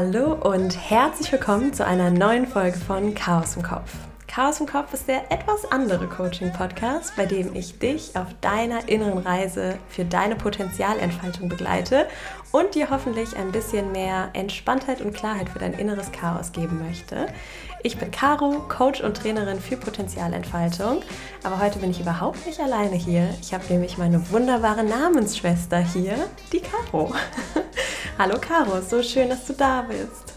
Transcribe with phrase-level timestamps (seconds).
[0.00, 3.90] Hallo und herzlich willkommen zu einer neuen Folge von Chaos im Kopf.
[4.28, 9.18] Chaos im Kopf ist der etwas andere Coaching-Podcast, bei dem ich dich auf deiner inneren
[9.18, 12.06] Reise für deine Potenzialentfaltung begleite
[12.52, 17.26] und dir hoffentlich ein bisschen mehr Entspanntheit und Klarheit für dein inneres Chaos geben möchte.
[17.82, 21.02] Ich bin Caro, Coach und Trainerin für Potenzialentfaltung,
[21.42, 23.34] aber heute bin ich überhaupt nicht alleine hier.
[23.40, 26.14] Ich habe nämlich meine wunderbare Namensschwester hier,
[26.52, 27.12] die Caro.
[28.18, 30.34] Hallo Caro, so schön, dass du da bist.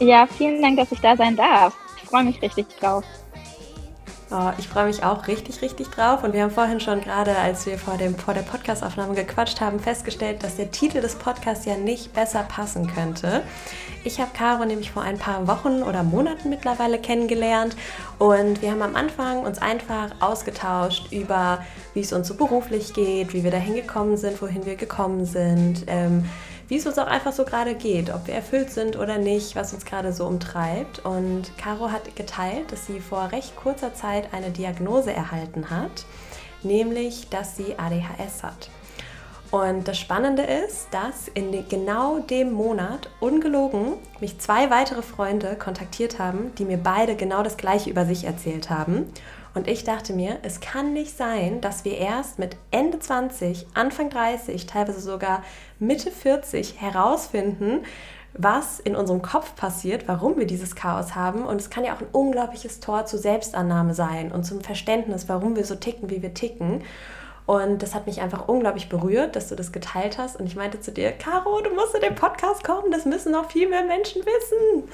[0.00, 1.76] Ja, vielen Dank, dass ich da sein darf.
[2.02, 3.04] Ich freue mich richtig drauf.
[4.30, 6.24] Oh, ich freue mich auch richtig, richtig drauf.
[6.24, 9.78] Und wir haben vorhin schon gerade, als wir vor, dem, vor der Podcastaufnahme gequatscht haben,
[9.78, 13.42] festgestellt, dass der Titel des Podcasts ja nicht besser passen könnte.
[14.04, 17.76] Ich habe Caro nämlich vor ein paar Wochen oder Monaten mittlerweile kennengelernt
[18.18, 23.34] und wir haben am Anfang uns einfach ausgetauscht über, wie es uns so beruflich geht,
[23.34, 25.84] wie wir dahin gekommen sind, wohin wir gekommen sind.
[25.88, 26.24] Ähm,
[26.68, 29.72] wie es uns auch einfach so gerade geht, ob wir erfüllt sind oder nicht, was
[29.72, 31.04] uns gerade so umtreibt.
[31.04, 36.04] Und Caro hat geteilt, dass sie vor recht kurzer Zeit eine Diagnose erhalten hat,
[36.62, 38.70] nämlich, dass sie ADHS hat.
[39.50, 46.18] Und das Spannende ist, dass in genau dem Monat, ungelogen, mich zwei weitere Freunde kontaktiert
[46.18, 49.10] haben, die mir beide genau das Gleiche über sich erzählt haben.
[49.54, 54.10] Und ich dachte mir, es kann nicht sein, dass wir erst mit Ende 20, Anfang
[54.10, 55.42] 30, teilweise sogar
[55.78, 57.84] Mitte 40 herausfinden,
[58.34, 61.44] was in unserem Kopf passiert, warum wir dieses Chaos haben.
[61.46, 65.56] Und es kann ja auch ein unglaubliches Tor zur Selbstannahme sein und zum Verständnis, warum
[65.56, 66.82] wir so ticken, wie wir ticken.
[67.48, 70.38] Und das hat mich einfach unglaublich berührt, dass du das geteilt hast.
[70.38, 73.50] Und ich meinte zu dir, Caro, du musst in den Podcast kommen, das müssen noch
[73.50, 74.90] viel mehr Menschen wissen.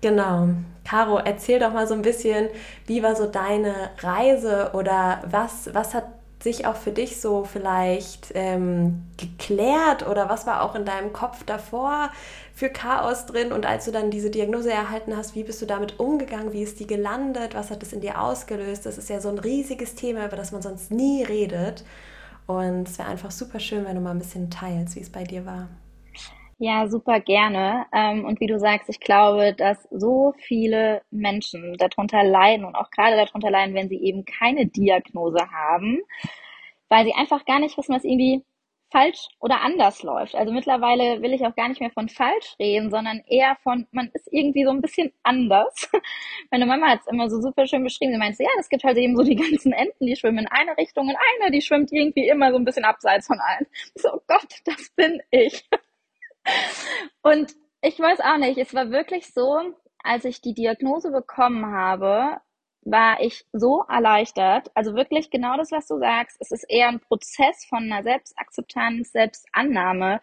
[0.00, 0.48] Genau.
[0.84, 2.48] Caro, erzähl doch mal so ein bisschen,
[2.86, 6.04] wie war so deine Reise oder was, was hat
[6.46, 11.42] sich auch für dich so vielleicht ähm, geklärt oder was war auch in deinem Kopf
[11.42, 12.10] davor
[12.54, 15.98] für Chaos drin und als du dann diese Diagnose erhalten hast, wie bist du damit
[15.98, 18.86] umgegangen, wie ist die gelandet, was hat es in dir ausgelöst?
[18.86, 21.84] Das ist ja so ein riesiges Thema, über das man sonst nie redet
[22.46, 25.24] und es wäre einfach super schön, wenn du mal ein bisschen teilst, wie es bei
[25.24, 25.68] dir war.
[26.58, 27.84] Ja, super gerne.
[27.92, 32.90] Ähm, und wie du sagst, ich glaube, dass so viele Menschen darunter leiden und auch
[32.90, 35.98] gerade darunter leiden, wenn sie eben keine Diagnose haben,
[36.88, 38.44] weil sie einfach gar nicht wissen, was irgendwie
[38.92, 40.34] falsch oder anders läuft.
[40.34, 44.10] Also mittlerweile will ich auch gar nicht mehr von falsch reden, sondern eher von, man
[44.14, 45.90] ist irgendwie so ein bisschen anders.
[46.50, 48.12] Meine Mama hat es immer so super schön beschrieben.
[48.12, 50.76] Sie meinte, ja, es gibt halt eben so die ganzen Enten, die schwimmen in eine
[50.76, 53.66] Richtung und eine, die schwimmt irgendwie immer so ein bisschen abseits von allen.
[53.96, 55.68] So, oh Gott, das bin ich.
[57.22, 62.40] Und ich weiß auch nicht, es war wirklich so, als ich die Diagnose bekommen habe,
[62.86, 64.70] war ich so erleichtert.
[64.74, 66.36] Also wirklich genau das, was du sagst.
[66.40, 70.20] Es ist eher ein Prozess von einer Selbstakzeptanz, Selbstannahme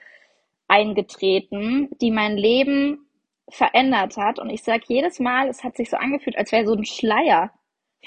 [0.68, 3.06] eingetreten, die mein Leben
[3.50, 4.40] verändert hat.
[4.40, 7.52] Und ich sage jedes Mal, es hat sich so angefühlt, als wäre so ein Schleier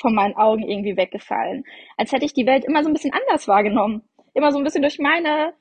[0.00, 1.65] von meinen Augen irgendwie weggefallen.
[1.97, 4.03] Als hätte ich die Welt immer so ein bisschen anders wahrgenommen.
[4.34, 5.55] Immer so ein bisschen durch meine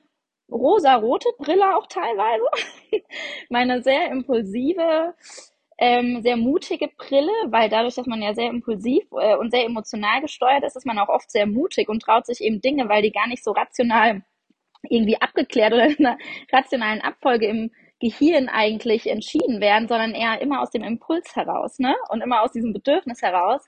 [0.50, 2.44] rosa-rote Brille auch teilweise.
[3.50, 5.14] Meine sehr impulsive,
[5.78, 10.20] ähm, sehr mutige Brille, weil dadurch, dass man ja sehr impulsiv äh, und sehr emotional
[10.20, 13.12] gesteuert ist, ist man auch oft sehr mutig und traut sich eben Dinge, weil die
[13.12, 14.22] gar nicht so rational
[14.88, 16.18] irgendwie abgeklärt oder in einer
[16.52, 17.70] rationalen Abfolge im
[18.00, 21.94] Gehirn eigentlich entschieden werden, sondern eher immer aus dem Impuls heraus, ne?
[22.10, 23.66] Und immer aus diesem Bedürfnis heraus.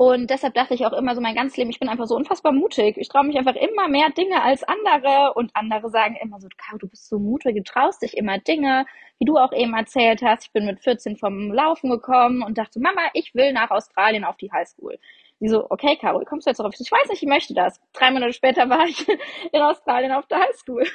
[0.00, 2.52] Und deshalb dachte ich auch immer so mein ganzes Leben, ich bin einfach so unfassbar
[2.52, 2.96] mutig.
[2.96, 5.34] Ich traue mich einfach immer mehr Dinge als andere.
[5.34, 8.86] Und andere sagen immer so, Caro, du bist so mutig, du traust dich immer Dinge,
[9.18, 10.44] wie du auch eben erzählt hast.
[10.44, 14.38] Ich bin mit 14 vom Laufen gekommen und dachte, Mama, ich will nach Australien auf
[14.38, 14.98] die Highschool.
[15.38, 16.72] Die so, okay, Caro, kommst du jetzt darauf?
[16.80, 17.78] Ich weiß nicht, ich möchte das.
[17.92, 19.06] Drei Monate später war ich
[19.52, 20.86] in Australien auf der Highschool.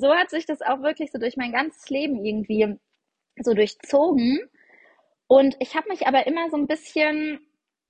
[0.00, 2.76] So hat sich das auch wirklich so durch mein ganzes Leben irgendwie
[3.38, 4.50] so durchzogen.
[5.28, 7.38] Und ich habe mich aber immer so ein bisschen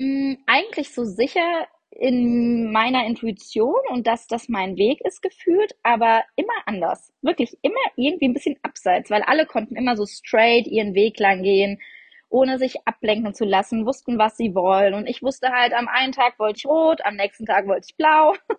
[0.01, 6.23] hm, eigentlich so sicher in meiner Intuition und dass das mein Weg ist gefühlt, aber
[6.37, 7.13] immer anders.
[7.23, 11.43] Wirklich immer irgendwie ein bisschen abseits, weil alle konnten immer so straight ihren Weg lang
[11.43, 11.81] gehen,
[12.29, 14.95] ohne sich ablenken zu lassen, wussten, was sie wollen.
[14.95, 17.97] Und ich wusste halt, am einen Tag wollte ich rot, am nächsten Tag wollte ich
[17.97, 18.35] blau.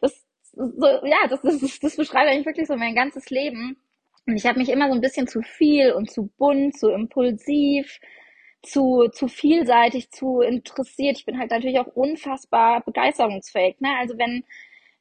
[0.00, 3.76] Das, so, ja, das, das, das beschreibt eigentlich wirklich so mein ganzes Leben.
[4.26, 8.00] Und ich habe mich immer so ein bisschen zu viel und zu bunt, zu impulsiv,
[8.66, 11.18] zu, zu vielseitig, zu interessiert.
[11.18, 13.80] Ich bin halt natürlich auch unfassbar begeisterungsfähig.
[13.80, 13.90] Ne?
[13.98, 14.44] Also wenn,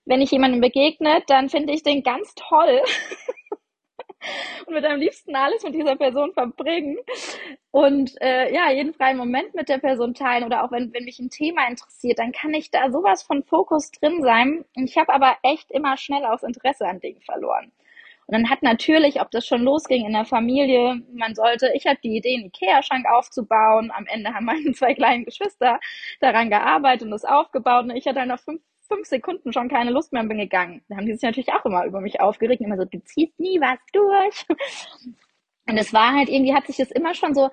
[0.05, 2.81] wenn ich jemandem begegnet, dann finde ich den ganz toll.
[4.67, 6.97] und mit am liebsten alles mit dieser Person verbringen
[7.71, 11.19] und äh, ja, jeden freien Moment mit der Person teilen oder auch wenn, wenn mich
[11.19, 14.65] ein Thema interessiert, dann kann ich da sowas von Fokus drin sein.
[14.75, 17.71] Ich habe aber echt immer schnell das Interesse an Dingen verloren.
[18.25, 21.99] Und dann hat natürlich, ob das schon losging in der Familie, man sollte, ich habe
[22.03, 23.91] die Idee, einen Ikea-Schrank aufzubauen.
[23.91, 25.79] Am Ende haben meine zwei kleinen Geschwister
[26.21, 27.85] daran gearbeitet und das aufgebaut.
[27.85, 30.83] Und ich hatte dann nach fünf, fünf Sekunden schon keine Lust mehr und bin gegangen.
[30.87, 32.61] Da haben die sich natürlich auch immer über mich aufgeregt.
[32.61, 34.45] Immer so, du ziehst nie was durch.
[35.65, 37.49] Und es war halt irgendwie, hat sich das immer schon so,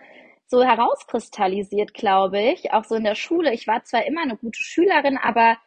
[0.46, 2.72] so herauskristallisiert, glaube ich.
[2.72, 3.54] Auch so in der Schule.
[3.54, 5.58] Ich war zwar immer eine gute Schülerin, aber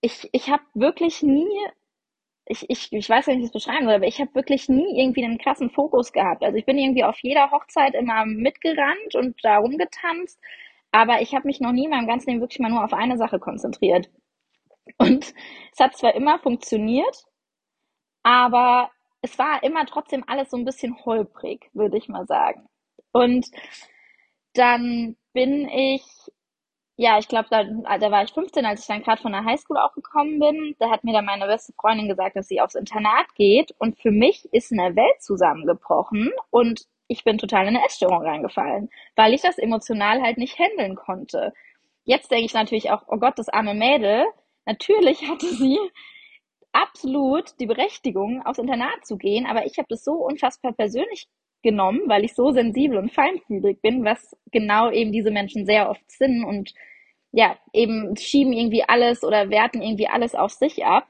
[0.00, 1.46] ich, ich habe wirklich nie
[2.46, 5.00] ich, ich, ich weiß nicht, wie ich es beschreiben soll, aber ich habe wirklich nie
[5.00, 6.44] irgendwie einen krassen Fokus gehabt.
[6.44, 10.40] Also ich bin irgendwie auf jeder Hochzeit immer mitgerannt und da rumgetanzt,
[10.92, 13.18] aber ich habe mich noch nie in meinem ganzen Leben wirklich mal nur auf eine
[13.18, 14.10] Sache konzentriert.
[14.98, 15.34] Und
[15.72, 17.24] es hat zwar immer funktioniert,
[18.22, 18.90] aber
[19.22, 22.68] es war immer trotzdem alles so ein bisschen holprig, würde ich mal sagen.
[23.12, 23.46] Und
[24.54, 26.02] dann bin ich
[26.96, 27.64] ja, ich glaube, da,
[27.98, 30.74] da war ich 15, als ich dann gerade von der Highschool auch gekommen bin.
[30.78, 33.74] Da hat mir dann meine beste Freundin gesagt, dass sie aufs Internat geht.
[33.78, 38.90] Und für mich ist eine Welt zusammengebrochen und ich bin total in eine Essstörung reingefallen,
[39.14, 41.52] weil ich das emotional halt nicht handeln konnte.
[42.04, 44.24] Jetzt denke ich natürlich auch, oh Gott, das arme Mädel.
[44.64, 45.78] Natürlich hatte sie
[46.72, 51.28] absolut die Berechtigung, aufs Internat zu gehen, aber ich habe das so unfassbar persönlich
[51.66, 56.08] genommen, weil ich so sensibel und feinfühlig bin, was genau eben diese Menschen sehr oft
[56.08, 56.72] sind und
[57.32, 61.08] ja, eben schieben irgendwie alles oder werten irgendwie alles auf sich ab,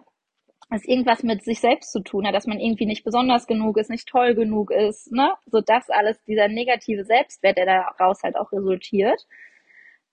[0.70, 3.91] was irgendwas mit sich selbst zu tun hat, dass man irgendwie nicht besonders genug ist,
[3.91, 5.35] nicht toll genug ist, ne?
[5.44, 9.26] So das alles, dieser negative Selbstwert, der daraus halt auch resultiert.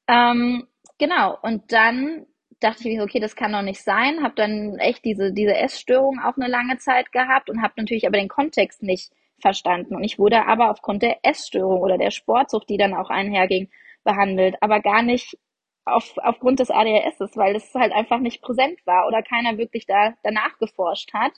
[0.08, 0.68] Ähm,
[1.00, 2.26] genau, und dann
[2.60, 6.20] dachte ich mir, okay, das kann doch nicht sein, habe dann echt diese, diese Essstörung
[6.20, 9.12] auch eine lange Zeit gehabt und habe natürlich aber den Kontext nicht
[9.44, 9.96] verstanden.
[9.96, 13.70] Und ich wurde aber aufgrund der Essstörung oder der Sportsucht, die dann auch einherging,
[14.04, 15.38] behandelt, aber gar nicht
[15.86, 20.14] auf, aufgrund des ADHS, weil es halt einfach nicht präsent war oder keiner wirklich da
[20.24, 21.34] danach geforscht hat.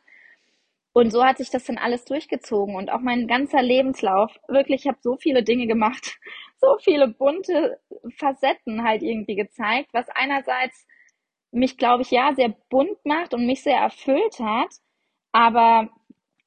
[0.93, 4.39] Und so hat sich das dann alles durchgezogen und auch mein ganzer Lebenslauf.
[4.47, 6.17] Wirklich, ich habe so viele Dinge gemacht,
[6.57, 7.79] so viele bunte
[8.17, 10.87] Facetten halt irgendwie gezeigt, was einerseits
[11.51, 14.69] mich, glaube ich, ja, sehr bunt macht und mich sehr erfüllt hat,
[15.31, 15.89] aber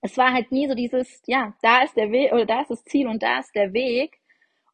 [0.01, 2.85] es war halt nie so dieses, ja, da ist der Weg oder da ist das
[2.85, 4.19] Ziel und da ist der Weg.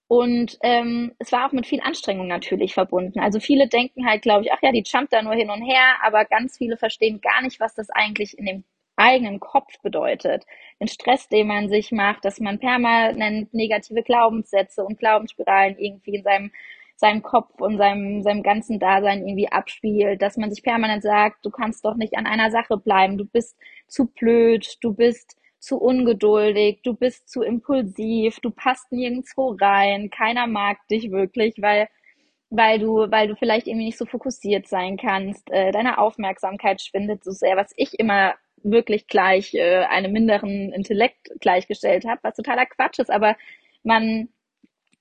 [0.07, 3.21] Und ähm, es war auch mit viel Anstrengung natürlich verbunden.
[3.21, 5.97] Also viele denken halt, glaube ich, ach ja, die jumpt da nur hin und her,
[6.03, 8.65] aber ganz viele verstehen gar nicht, was das eigentlich in dem
[8.97, 10.45] eigenen Kopf bedeutet.
[10.81, 16.23] Den Stress, den man sich macht, dass man permanent negative Glaubenssätze und Glaubensspiralen irgendwie in
[16.23, 16.53] seinem
[16.97, 21.51] seinem Kopf und seinem, seinem ganzen Dasein irgendwie abspielt, dass man sich permanent sagt, du
[21.51, 23.57] kannst doch nicht an einer Sache bleiben, du bist
[23.89, 30.47] zu blöd, du bist zu ungeduldig, du bist zu impulsiv, du passt nirgendwo rein, keiner
[30.47, 31.89] mag dich wirklich, weil
[32.51, 37.25] weil du, weil du vielleicht irgendwie nicht so fokussiert sein kannst, äh, deine Aufmerksamkeit schwindet
[37.25, 42.67] so sehr, was ich immer wirklich gleich äh, einem minderen Intellekt gleichgestellt habe, was totaler
[42.67, 43.37] Quatsch ist, aber
[43.83, 44.29] man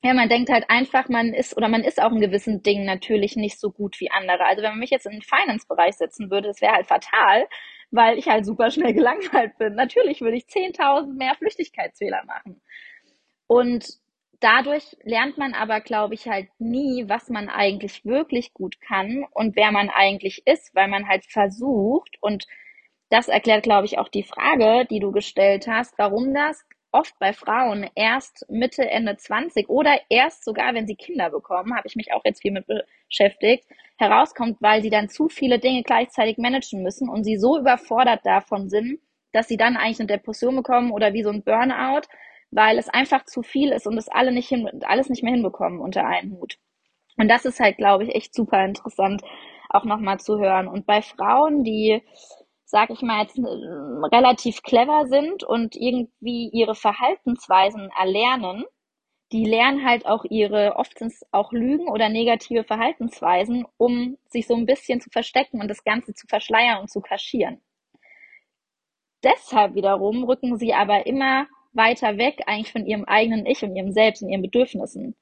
[0.04, 3.38] ja, man denkt halt einfach, man ist oder man ist auch in gewissen Dingen natürlich
[3.38, 4.46] nicht so gut wie andere.
[4.46, 7.48] Also wenn man mich jetzt in den Finance-Bereich setzen würde, das wäre halt fatal,
[7.90, 9.76] weil ich halt super schnell gelangweilt bin.
[9.76, 12.62] Natürlich würde ich 10.000 mehr Flüchtigkeitsfehler machen.
[13.48, 13.86] Und
[14.42, 19.56] dadurch lernt man aber, glaube ich, halt nie, was man eigentlich wirklich gut kann und
[19.56, 22.46] wer man eigentlich ist, weil man halt versucht und
[23.10, 27.34] das erklärt, glaube ich, auch die Frage, die du gestellt hast, warum das oft bei
[27.34, 32.14] Frauen erst Mitte, Ende 20 oder erst sogar, wenn sie Kinder bekommen, habe ich mich
[32.14, 32.66] auch jetzt viel mit
[33.08, 33.66] beschäftigt,
[33.98, 38.70] herauskommt, weil sie dann zu viele Dinge gleichzeitig managen müssen und sie so überfordert davon
[38.70, 39.00] sind,
[39.32, 42.08] dass sie dann eigentlich eine Depression bekommen oder wie so ein Burnout,
[42.52, 45.80] weil es einfach zu viel ist und es alle nicht hin, alles nicht mehr hinbekommen
[45.80, 46.58] unter einen Hut.
[47.18, 49.24] Und das ist halt, glaube ich, echt super interessant,
[49.70, 50.68] auch nochmal zu hören.
[50.68, 52.04] Und bei Frauen, die
[52.74, 58.66] sag ich mal, jetzt äh, relativ clever sind und irgendwie ihre Verhaltensweisen erlernen,
[59.32, 64.48] die lernen halt auch ihre, oft sind es auch Lügen oder negative Verhaltensweisen, um sich
[64.48, 67.62] so ein bisschen zu verstecken und das Ganze zu verschleiern und zu kaschieren.
[69.24, 73.92] Deshalb wiederum rücken sie aber immer weiter weg eigentlich von ihrem eigenen Ich und ihrem
[73.92, 75.16] Selbst und ihren Bedürfnissen.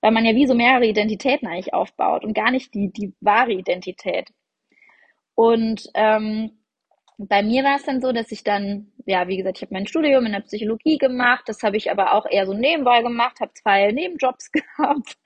[0.00, 3.52] Weil man ja wie so mehrere Identitäten eigentlich aufbaut und gar nicht die, die wahre
[3.52, 4.30] Identität.
[5.34, 6.61] Und ähm,
[7.18, 9.86] bei mir war es dann so, dass ich dann, ja, wie gesagt, ich habe mein
[9.86, 13.52] Studium in der Psychologie gemacht, das habe ich aber auch eher so nebenbei gemacht, habe
[13.54, 15.16] zwei Nebenjobs gehabt.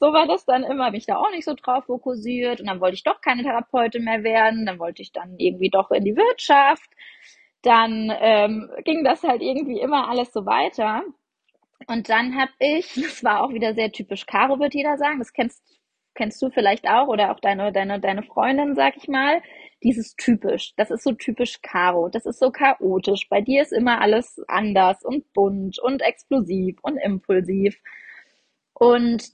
[0.00, 2.80] so war das dann immer, habe ich da auch nicht so drauf fokussiert und dann
[2.80, 6.16] wollte ich doch keine Therapeutin mehr werden, dann wollte ich dann irgendwie doch in die
[6.16, 6.90] Wirtschaft.
[7.62, 11.02] Dann ähm, ging das halt irgendwie immer alles so weiter.
[11.86, 15.32] Und dann habe ich, das war auch wieder sehr typisch Caro, wird jeder sagen, das
[15.32, 15.62] kennst,
[16.14, 19.42] kennst du vielleicht auch oder auch deine, deine, deine Freundin, sag ich mal,
[19.84, 20.74] dieses typisch.
[20.76, 22.08] Das ist so typisch Caro.
[22.08, 23.28] Das ist so chaotisch.
[23.28, 27.76] Bei dir ist immer alles anders und bunt und explosiv und impulsiv.
[28.72, 29.28] Und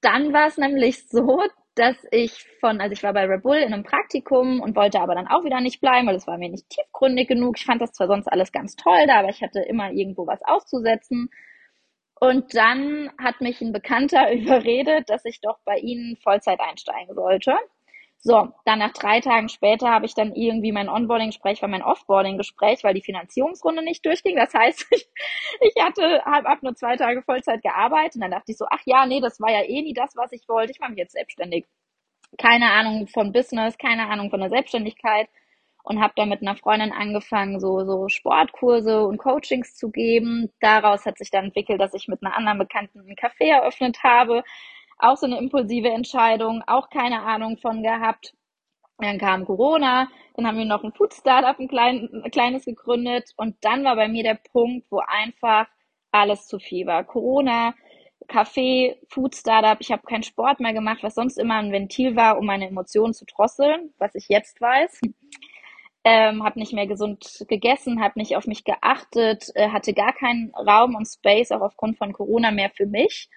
[0.00, 1.42] dann war es nämlich so,
[1.74, 5.14] dass ich von, also ich war bei Red Bull in einem Praktikum und wollte aber
[5.14, 7.58] dann auch wieder nicht bleiben, weil es war mir nicht tiefgründig genug.
[7.58, 10.40] Ich fand das zwar sonst alles ganz toll da, aber ich hatte immer irgendwo was
[10.42, 11.28] auszusetzen.
[12.18, 17.54] Und dann hat mich ein Bekannter überredet, dass ich doch bei Ihnen Vollzeit einsteigen sollte.
[18.26, 22.82] So, dann nach drei Tagen später habe ich dann irgendwie mein Onboarding-Gespräch, war mein Offboarding-Gespräch,
[22.82, 24.34] weil die Finanzierungsrunde nicht durchging.
[24.34, 25.08] Das heißt, ich,
[25.60, 28.16] ich hatte halb ab nur zwei Tage Vollzeit gearbeitet.
[28.16, 30.32] Und dann dachte ich so, ach ja, nee, das war ja eh nie das, was
[30.32, 30.72] ich wollte.
[30.72, 31.66] Ich mache mich jetzt selbstständig.
[32.36, 35.28] Keine Ahnung von Business, keine Ahnung von der Selbstständigkeit
[35.84, 40.52] und habe da mit einer Freundin angefangen, so, so Sportkurse und Coachings zu geben.
[40.60, 44.42] Daraus hat sich dann entwickelt, dass ich mit einer anderen Bekannten ein Café eröffnet habe.
[44.98, 48.34] Auch so eine impulsive Entscheidung, auch keine Ahnung von gehabt.
[48.98, 53.30] Dann kam Corona, dann haben wir noch ein Food Startup, ein, klein, ein kleines gegründet
[53.36, 55.66] und dann war bei mir der Punkt, wo einfach
[56.12, 57.04] alles zu viel war.
[57.04, 57.74] Corona,
[58.26, 62.38] Café, Food Startup, ich habe keinen Sport mehr gemacht, was sonst immer ein Ventil war,
[62.38, 65.00] um meine Emotionen zu drosseln, was ich jetzt weiß
[66.06, 70.54] ähm, habe nicht mehr gesund gegessen, habe nicht auf mich geachtet, äh, hatte gar keinen
[70.54, 73.28] Raum und Space, auch aufgrund von Corona mehr für mich.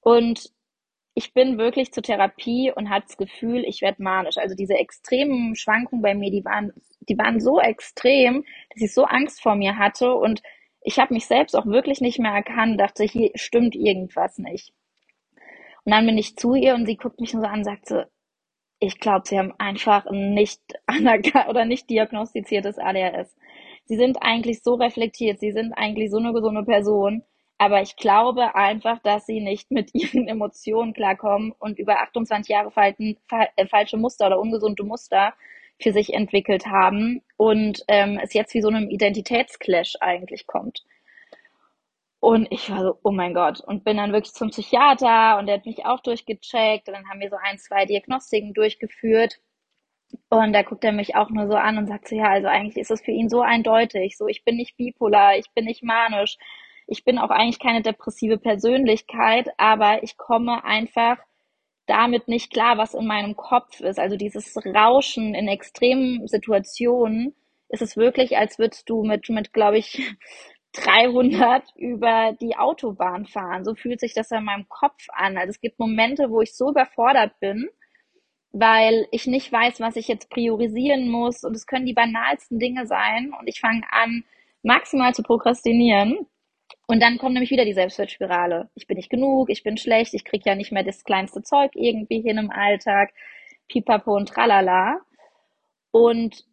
[0.00, 0.52] Und
[1.14, 4.38] ich bin wirklich zur Therapie und hatte das Gefühl, ich werde manisch.
[4.38, 9.04] Also diese extremen Schwankungen bei mir, die waren, die waren so extrem, dass ich so
[9.04, 10.42] Angst vor mir hatte und
[10.82, 14.72] ich habe mich selbst auch wirklich nicht mehr erkannt, dachte, hier stimmt irgendwas nicht.
[15.84, 18.02] Und dann bin ich zu ihr und sie guckt mich so an und sagt so,
[18.78, 20.62] ich glaube, sie haben einfach nicht
[21.48, 23.36] oder nicht diagnostiziertes ADHS.
[23.84, 27.24] Sie sind eigentlich so reflektiert, sie sind eigentlich so eine gesunde Person,
[27.60, 32.70] aber ich glaube einfach, dass sie nicht mit ihren Emotionen klarkommen und über 28 Jahre
[32.70, 33.18] falten,
[33.56, 35.34] äh, falsche Muster oder ungesunde Muster
[35.78, 40.84] für sich entwickelt haben und ähm, es jetzt wie so einem Identitätsclash eigentlich kommt.
[42.18, 43.60] Und ich war so, oh mein Gott.
[43.60, 46.88] Und bin dann wirklich zum Psychiater und der hat mich auch durchgecheckt.
[46.88, 49.38] Und dann haben wir so ein, zwei Diagnostiken durchgeführt.
[50.28, 52.76] Und da guckt er mich auch nur so an und sagt so, ja, also eigentlich
[52.76, 54.16] ist es für ihn so eindeutig.
[54.18, 56.36] So, ich bin nicht bipolar, ich bin nicht manisch.
[56.90, 61.18] Ich bin auch eigentlich keine depressive Persönlichkeit, aber ich komme einfach
[61.86, 64.00] damit nicht klar, was in meinem Kopf ist.
[64.00, 67.34] Also dieses Rauschen in extremen Situationen
[67.68, 70.02] ist es wirklich, als würdest du mit, mit, glaube ich,
[70.72, 73.64] 300 über die Autobahn fahren.
[73.64, 75.36] So fühlt sich das in meinem Kopf an.
[75.38, 77.68] Also es gibt Momente, wo ich so überfordert bin,
[78.50, 81.44] weil ich nicht weiß, was ich jetzt priorisieren muss.
[81.44, 83.32] Und es können die banalsten Dinge sein.
[83.38, 84.24] Und ich fange an,
[84.64, 86.26] maximal zu prokrastinieren.
[86.86, 88.70] Und dann kommt nämlich wieder die Selbstwertspirale.
[88.74, 91.72] Ich bin nicht genug, ich bin schlecht, ich kriege ja nicht mehr das kleinste Zeug
[91.74, 93.12] irgendwie hin im Alltag.
[93.68, 95.00] Pipapo und tralala.
[95.92, 96.44] Und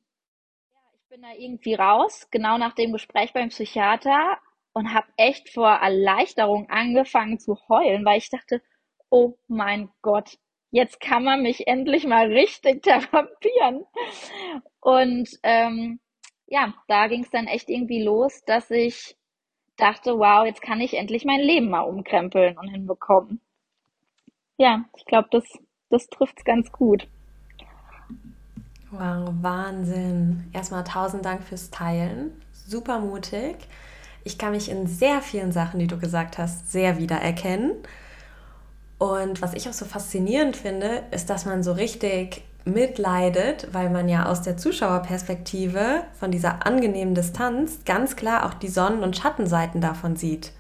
[1.10, 4.38] bin da irgendwie raus, genau nach dem Gespräch beim Psychiater
[4.74, 8.62] und habe echt vor Erleichterung angefangen zu heulen, weil ich dachte,
[9.10, 10.38] oh mein Gott,
[10.70, 13.86] jetzt kann man mich endlich mal richtig therapieren.
[14.80, 16.00] Und ähm,
[16.46, 19.17] ja, da ging es dann echt irgendwie los, dass ich
[19.78, 23.40] dachte, wow, jetzt kann ich endlich mein Leben mal umkrempeln und hinbekommen.
[24.58, 25.44] Ja, ich glaube, das,
[25.90, 27.08] das trifft's ganz gut.
[28.92, 30.50] Wow, Wahnsinn.
[30.54, 32.32] Erstmal tausend Dank fürs Teilen.
[32.52, 33.56] Super mutig.
[34.24, 37.72] Ich kann mich in sehr vielen Sachen, die du gesagt hast, sehr wiedererkennen.
[38.98, 44.10] Und was ich auch so faszinierend finde, ist, dass man so richtig mitleidet, weil man
[44.10, 49.82] ja aus der Zuschauerperspektive von dieser angenehmen Distanz ganz klar auch die Sonnen- und Schattenseiten
[49.82, 50.52] davon sieht.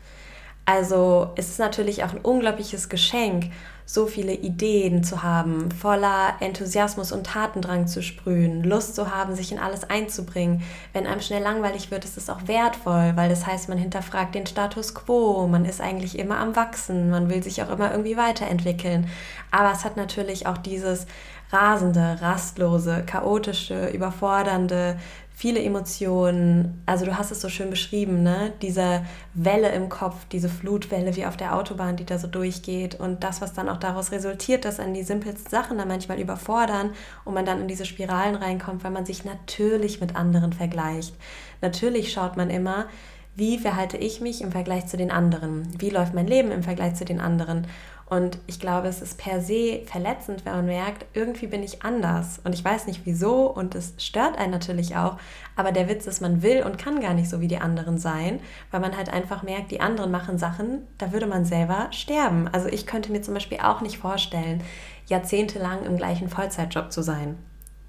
[0.65, 3.51] Also es ist natürlich auch ein unglaubliches Geschenk,
[3.85, 9.53] so viele Ideen zu haben, voller Enthusiasmus und Tatendrang zu sprühen, Lust zu haben, sich
[9.53, 10.61] in alles einzubringen.
[10.91, 14.45] Wenn einem schnell langweilig wird, ist es auch wertvoll, weil das heißt, man hinterfragt den
[14.45, 19.09] Status quo, man ist eigentlich immer am Wachsen, man will sich auch immer irgendwie weiterentwickeln.
[19.51, 21.07] Aber es hat natürlich auch dieses
[21.51, 24.97] rasende, rastlose, chaotische, überfordernde,
[25.37, 26.81] viele Emotionen.
[26.87, 28.53] Also du hast es so schön beschrieben, ne?
[28.63, 33.23] Diese Welle im Kopf, diese Flutwelle wie auf der Autobahn, die da so durchgeht und
[33.23, 36.89] das, was dann auch daraus resultiert, dass an die simpelsten Sachen dann manchmal überfordern
[37.23, 41.15] und man dann in diese Spiralen reinkommt, weil man sich natürlich mit anderen vergleicht.
[41.61, 42.87] Natürlich schaut man immer,
[43.35, 45.67] wie verhalte ich mich im Vergleich zu den anderen?
[45.77, 47.67] Wie läuft mein Leben im Vergleich zu den anderen?
[48.09, 52.39] Und ich glaube, es ist per se verletzend, wenn man merkt, irgendwie bin ich anders.
[52.45, 55.17] Und ich weiß nicht wieso und es stört einen natürlich auch.
[55.57, 58.39] Aber der Witz ist, man will und kann gar nicht so wie die anderen sein,
[58.71, 62.47] weil man halt einfach merkt, die anderen machen Sachen, da würde man selber sterben.
[62.47, 64.63] Also ich könnte mir zum Beispiel auch nicht vorstellen,
[65.07, 67.37] jahrzehntelang im gleichen Vollzeitjob zu sein.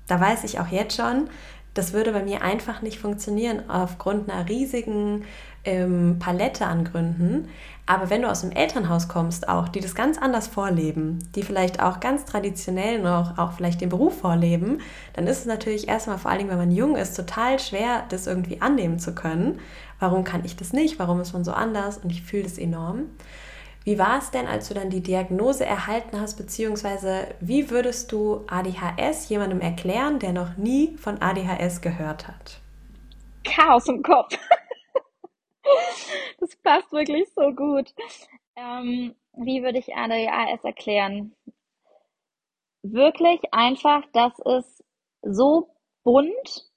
[0.08, 1.28] Da weiß ich auch jetzt schon,
[1.74, 5.24] das würde bei mir einfach nicht funktionieren aufgrund einer riesigen
[5.64, 7.48] ähm, Palette an Gründen.
[7.88, 11.82] Aber wenn du aus dem Elternhaus kommst, auch, die das ganz anders vorleben, die vielleicht
[11.82, 14.82] auch ganz traditionell noch auch vielleicht den Beruf vorleben,
[15.14, 18.26] dann ist es natürlich erstmal, vor allen Dingen, wenn man jung ist, total schwer, das
[18.26, 19.58] irgendwie annehmen zu können.
[20.00, 20.98] Warum kann ich das nicht?
[20.98, 21.96] Warum ist man so anders?
[21.96, 23.04] Und ich fühle das enorm.
[23.84, 28.44] Wie war es denn, als du dann die Diagnose erhalten hast, beziehungsweise wie würdest du
[28.48, 32.60] ADHS jemandem erklären, der noch nie von ADHS gehört hat?
[33.44, 34.36] Chaos im Kopf.
[36.48, 37.92] das passt wirklich so gut.
[38.56, 41.34] Ähm, wie würde ich ADHS erklären?
[42.82, 44.84] Wirklich einfach, dass es
[45.22, 45.68] so
[46.04, 46.70] bunt,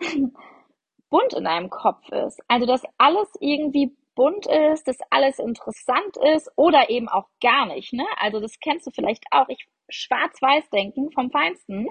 [1.10, 2.40] bunt in deinem Kopf ist.
[2.48, 7.92] Also, dass alles irgendwie bunt ist, dass alles interessant ist oder eben auch gar nicht.
[7.92, 8.06] Ne?
[8.16, 9.48] Also das kennst du vielleicht auch.
[9.48, 11.86] Ich schwarz-weiß denken vom Feinsten.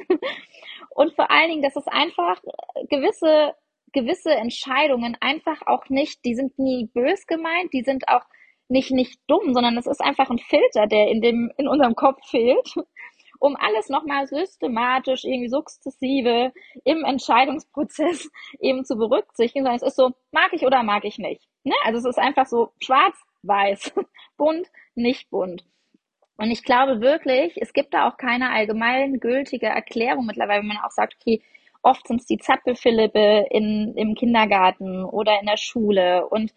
[0.90, 2.42] Und vor allen Dingen, dass es einfach
[2.90, 3.54] gewisse
[3.94, 8.26] gewisse Entscheidungen einfach auch nicht, die sind nie bös gemeint, die sind auch
[8.68, 12.20] nicht, nicht dumm, sondern es ist einfach ein Filter, der in dem, in unserem Kopf
[12.30, 12.74] fehlt,
[13.40, 16.52] um alles nochmal systematisch, irgendwie sukzessive
[16.84, 21.48] im Entscheidungsprozess eben zu berücksichtigen, sondern es ist so, mag ich oder mag ich nicht.
[21.64, 21.76] Ne?
[21.84, 23.94] Also es ist einfach so schwarz, weiß,
[24.38, 25.64] bunt, nicht bunt.
[26.38, 30.84] Und ich glaube wirklich, es gibt da auch keine allgemein gültige Erklärung mittlerweile, wenn man
[30.84, 31.42] auch sagt, okay,
[31.86, 36.54] oft sind es die Zappelphilippe in, im Kindergarten oder in der Schule und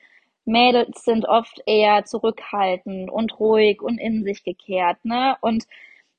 [0.46, 5.36] Mädels sind oft eher zurückhaltend und ruhig und in sich gekehrt, ne?
[5.42, 5.66] Und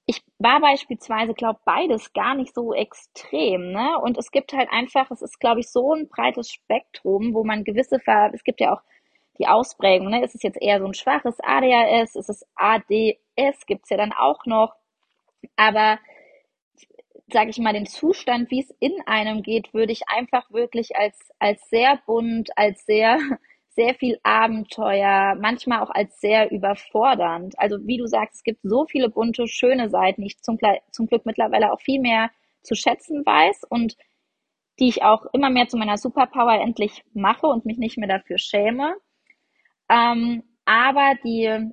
[0.06, 3.98] ich war beispielsweise, glaube beides gar nicht so extrem, ne?
[4.00, 7.64] Und es gibt halt einfach, es ist, glaube ich, so ein breites Spektrum, wo man
[7.64, 8.82] gewisse, Ver es gibt ja auch
[9.40, 10.24] die Ausprägung, ne?
[10.24, 14.46] Ist es jetzt eher so ein schwaches ADHS, ist es ADS, gibt's ja dann auch
[14.46, 14.76] noch,
[15.56, 16.00] aber
[17.32, 21.18] sage ich mal, den Zustand, wie es in einem geht, würde ich einfach wirklich als,
[21.40, 23.20] als sehr bunt, als sehr,
[23.70, 27.58] sehr viel Abenteuer, manchmal auch als sehr überfordernd.
[27.58, 30.58] Also wie du sagst, es gibt so viele bunte, schöne Seiten, die ich zum,
[30.92, 32.30] zum Glück mittlerweile auch viel mehr
[32.62, 33.96] zu schätzen weiß und
[34.80, 38.38] die ich auch immer mehr zu meiner Superpower endlich mache und mich nicht mehr dafür
[38.38, 38.96] schäme.
[39.90, 41.72] Ähm, aber die,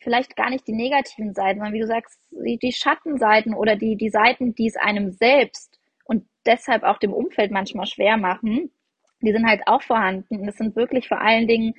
[0.00, 4.10] vielleicht gar nicht die negativen Seiten, sondern wie du sagst, die, Schattenseiten oder die, die
[4.10, 8.72] Seiten, die es einem selbst und deshalb auch dem Umfeld manchmal schwer machen,
[9.20, 10.48] die sind halt auch vorhanden.
[10.48, 11.74] Es sind wirklich vor allen Dingen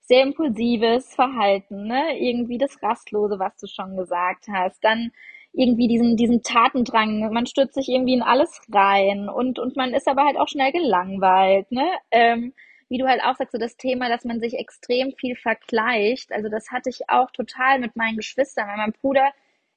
[0.00, 2.18] sehr impulsives Verhalten, ne?
[2.18, 4.82] Irgendwie das Rastlose, was du schon gesagt hast.
[4.82, 5.10] Dann
[5.52, 10.08] irgendwie diesen, diesen Tatendrang, man stürzt sich irgendwie in alles rein und, und man ist
[10.08, 11.86] aber halt auch schnell gelangweilt, ne?
[12.10, 12.54] Ähm,
[12.88, 16.32] wie du halt auch sagst, so das Thema, dass man sich extrem viel vergleicht.
[16.32, 19.32] Also das hatte ich auch total mit meinen Geschwistern, weil mein Bruder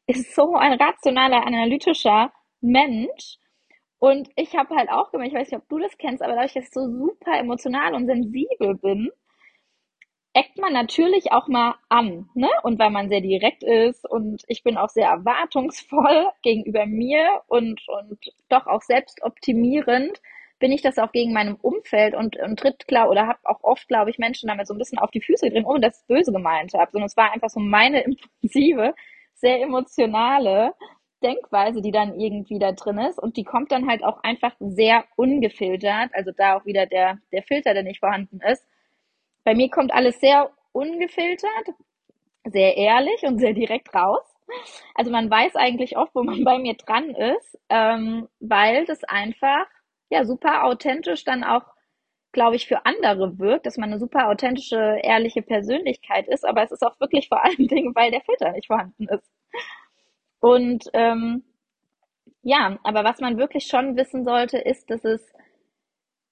[0.08, 3.38] ist so ein rationaler, analytischer Mensch.
[4.00, 6.56] Und ich habe halt auch gemerkt, ich weiß nicht, ob du das kennst, aber dass
[6.56, 9.12] ich so super emotional und sensibel bin,
[10.34, 12.50] eckt man natürlich auch mal an, ne?
[12.64, 17.82] Und weil man sehr direkt ist und ich bin auch sehr erwartungsvoll gegenüber mir und,
[17.88, 18.20] und
[18.50, 20.22] doch auch selbstoptimierend,
[20.62, 23.88] bin ich das auch gegen meinem Umfeld und, und tritt klar oder habe auch oft,
[23.88, 26.32] glaube ich, Menschen damit so ein bisschen auf die Füße drin, ohne dass ich böse
[26.32, 28.94] gemeint habe, sondern es war einfach so meine impulsive,
[29.34, 30.74] sehr emotionale
[31.24, 35.04] Denkweise, die dann irgendwie da drin ist und die kommt dann halt auch einfach sehr
[35.16, 38.66] ungefiltert, also da auch wieder der, der Filter, der nicht vorhanden ist.
[39.44, 41.74] Bei mir kommt alles sehr ungefiltert,
[42.46, 44.24] sehr ehrlich und sehr direkt raus.
[44.94, 49.66] Also man weiß eigentlich oft, wo man bei mir dran ist, ähm, weil das einfach
[50.12, 51.64] ja super authentisch dann auch,
[52.32, 56.72] glaube ich, für andere wirkt, dass man eine super authentische, ehrliche Persönlichkeit ist, aber es
[56.72, 59.32] ist auch wirklich vor allen Dingen, weil der Filter nicht vorhanden ist.
[60.40, 61.44] Und ähm,
[62.44, 65.22] ja, aber was man wirklich schon wissen sollte, ist, dass es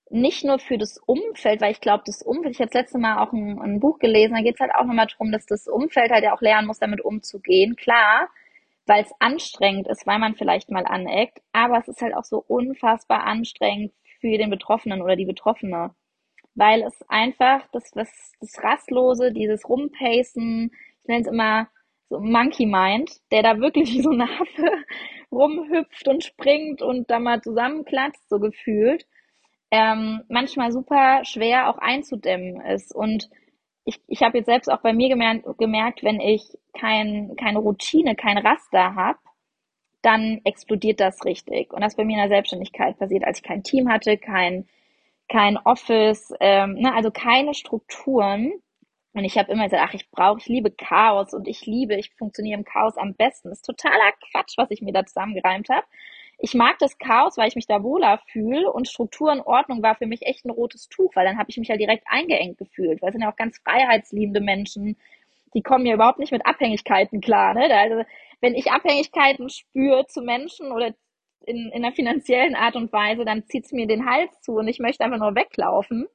[0.10, 3.24] nicht nur für das Umfeld, weil ich glaube, das Umfeld, ich habe das letzte Mal
[3.24, 6.12] auch ein, ein Buch gelesen, da geht es halt auch nochmal darum, dass das Umfeld
[6.12, 7.76] halt ja auch lernen muss, damit umzugehen.
[7.76, 8.30] Klar,
[8.90, 12.44] weil es anstrengend ist, weil man vielleicht mal aneckt, aber es ist halt auch so
[12.48, 15.94] unfassbar anstrengend für den Betroffenen oder die Betroffene,
[16.56, 20.72] weil es einfach das, das, das Rastlose, dieses Rumpacen,
[21.04, 21.68] ich nenne es immer
[22.10, 24.72] so Monkey Mind, der da wirklich wie so eine Affe
[25.32, 29.06] rumhüpft und springt und da mal zusammenklatscht, so gefühlt,
[29.70, 32.96] ähm, manchmal super schwer auch einzudämmen ist.
[32.96, 33.30] Und
[33.90, 36.44] ich, ich habe jetzt selbst auch bei mir gemerkt, gemerkt wenn ich
[36.80, 39.18] kein, keine Routine, kein Raster habe,
[40.02, 41.74] dann explodiert das richtig.
[41.74, 44.68] Und das bei mir in der Selbstständigkeit passiert, als ich kein Team hatte, kein,
[45.28, 48.54] kein Office, ähm, ne, also keine Strukturen.
[49.14, 52.12] Und ich habe immer gesagt, ach, ich brauche, ich liebe Chaos und ich liebe, ich
[52.16, 53.50] funktioniere im Chaos am besten.
[53.50, 55.86] Das ist totaler Quatsch, was ich mir da zusammengereimt habe.
[56.40, 59.96] Ich mag das Chaos, weil ich mich da wohler fühle und Struktur und Ordnung war
[59.96, 63.02] für mich echt ein rotes Tuch, weil dann habe ich mich ja direkt eingeengt gefühlt,
[63.02, 64.98] weil es sind ja auch ganz freiheitsliebende Menschen,
[65.54, 67.54] die kommen ja überhaupt nicht mit Abhängigkeiten klar.
[67.54, 67.70] Ne?
[67.74, 68.04] Also
[68.40, 70.94] wenn ich Abhängigkeiten spüre zu Menschen oder
[71.46, 74.68] in, in einer finanziellen Art und Weise, dann zieht es mir den Hals zu und
[74.68, 76.08] ich möchte einfach nur weglaufen.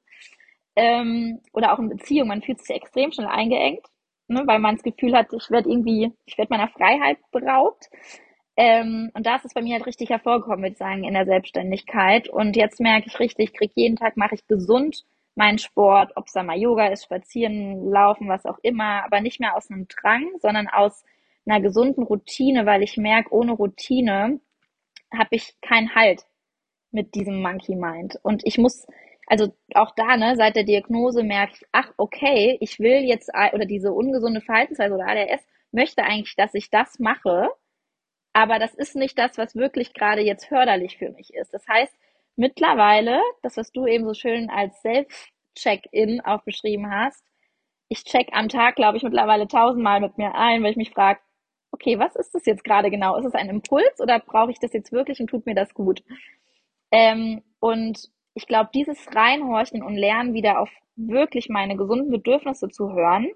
[0.75, 3.85] Ähm, oder auch in Beziehung, man fühlt sich extrem schnell eingeengt,
[4.27, 7.89] ne, weil man das Gefühl hat, ich werde irgendwie, ich werde meiner Freiheit beraubt.
[8.57, 11.25] Ähm, und da ist es bei mir halt richtig hervorgekommen, würde ich sagen, in der
[11.25, 12.29] Selbstständigkeit.
[12.29, 15.03] Und jetzt merke ich richtig, ich krieg jeden Tag, mache ich gesund
[15.35, 19.39] meinen Sport, ob es da mal Yoga ist, Spazieren, Laufen, was auch immer, aber nicht
[19.41, 21.03] mehr aus einem Drang, sondern aus
[21.45, 24.39] einer gesunden Routine, weil ich merke, ohne Routine
[25.13, 26.25] habe ich keinen Halt
[26.91, 28.17] mit diesem Monkey Mind.
[28.23, 28.87] Und ich muss,
[29.27, 33.65] also auch da, ne, seit der Diagnose merke ich, ach, okay, ich will jetzt, oder
[33.65, 37.49] diese ungesunde Verhaltensweise oder ADS möchte eigentlich, dass ich das mache,
[38.35, 41.53] aber das ist nicht das, was wirklich gerade jetzt förderlich für mich ist.
[41.53, 41.95] Das heißt,
[42.35, 47.23] mittlerweile, das, was du eben so schön als Self-Check-In auch beschrieben hast,
[47.87, 51.21] ich check am Tag, glaube ich, mittlerweile tausendmal mit mir ein, weil ich mich frage,
[51.71, 53.15] okay, was ist das jetzt gerade genau?
[53.15, 56.03] Ist es ein Impuls oder brauche ich das jetzt wirklich und tut mir das gut?
[56.91, 62.91] Ähm, und ich glaube, dieses Reinhorchen und Lernen wieder auf wirklich meine gesunden Bedürfnisse zu
[62.91, 63.29] hören,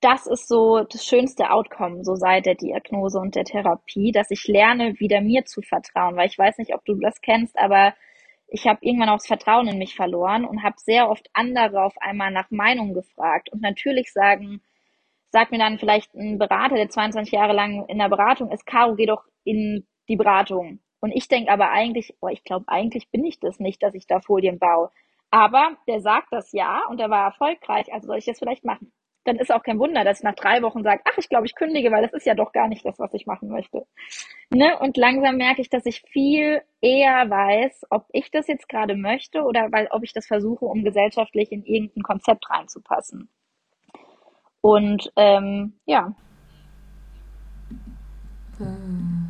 [0.00, 4.46] das ist so das schönste Outcome, so seit der Diagnose und der Therapie, dass ich
[4.46, 7.94] lerne, wieder mir zu vertrauen, weil ich weiß nicht, ob du das kennst, aber
[8.48, 11.94] ich habe irgendwann auch das Vertrauen in mich verloren und habe sehr oft andere auf
[12.00, 13.52] einmal nach Meinung gefragt.
[13.52, 14.60] Und natürlich sagen,
[15.30, 18.96] sagt mir dann vielleicht ein Berater, der 22 Jahre lang in der Beratung ist, Caro,
[18.96, 20.80] geh doch in die Beratung.
[21.00, 24.06] Und ich denke aber eigentlich, oh, ich glaube, eigentlich bin ich das nicht, dass ich
[24.06, 24.90] da Folien baue.
[25.30, 28.92] Aber der sagt das ja und er war erfolgreich, also soll ich das vielleicht machen
[29.24, 31.54] dann ist auch kein Wunder, dass ich nach drei Wochen sage, ach, ich glaube, ich
[31.54, 33.86] kündige, weil das ist ja doch gar nicht das, was ich machen möchte.
[34.50, 34.78] Ne?
[34.78, 39.42] Und langsam merke ich, dass ich viel eher weiß, ob ich das jetzt gerade möchte
[39.42, 43.28] oder weil, ob ich das versuche, um gesellschaftlich in irgendein Konzept reinzupassen.
[44.62, 46.14] Und ähm, ja.
[48.58, 49.29] Hm.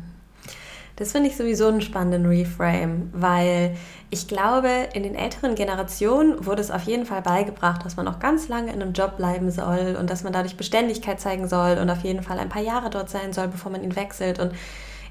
[1.01, 3.75] Das finde ich sowieso einen spannenden Reframe, weil
[4.11, 8.19] ich glaube, in den älteren Generationen wurde es auf jeden Fall beigebracht, dass man auch
[8.19, 11.89] ganz lange in einem Job bleiben soll und dass man dadurch Beständigkeit zeigen soll und
[11.89, 14.37] auf jeden Fall ein paar Jahre dort sein soll, bevor man ihn wechselt.
[14.37, 14.51] Und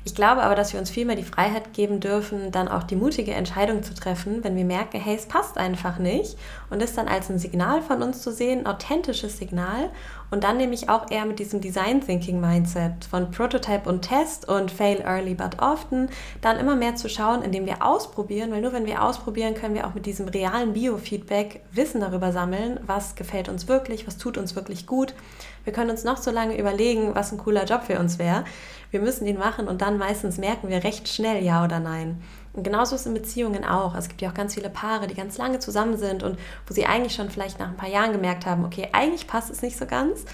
[0.05, 2.97] ich glaube aber, dass wir uns viel mehr die Freiheit geben dürfen, dann auch die
[2.97, 6.37] mutige Entscheidung zu treffen, wenn wir merken, hey, es passt einfach nicht
[6.71, 9.91] und das dann als ein Signal von uns zu sehen, ein authentisches Signal
[10.31, 14.71] und dann nämlich auch eher mit diesem Design Thinking Mindset von Prototype und Test und
[14.71, 16.09] Fail early but often,
[16.41, 19.87] dann immer mehr zu schauen, indem wir ausprobieren, weil nur wenn wir ausprobieren, können wir
[19.87, 24.55] auch mit diesem realen Biofeedback Wissen darüber sammeln, was gefällt uns wirklich, was tut uns
[24.55, 25.15] wirklich gut.
[25.65, 28.45] Wir können uns noch so lange überlegen, was ein cooler Job für uns wäre
[28.91, 32.21] wir müssen ihn machen und dann meistens merken wir recht schnell ja oder nein.
[32.53, 33.95] Und genauso ist es in Beziehungen auch.
[33.95, 36.87] Es gibt ja auch ganz viele Paare, die ganz lange zusammen sind und wo sie
[36.87, 39.87] eigentlich schon vielleicht nach ein paar Jahren gemerkt haben, okay, eigentlich passt es nicht so
[39.87, 40.25] ganz.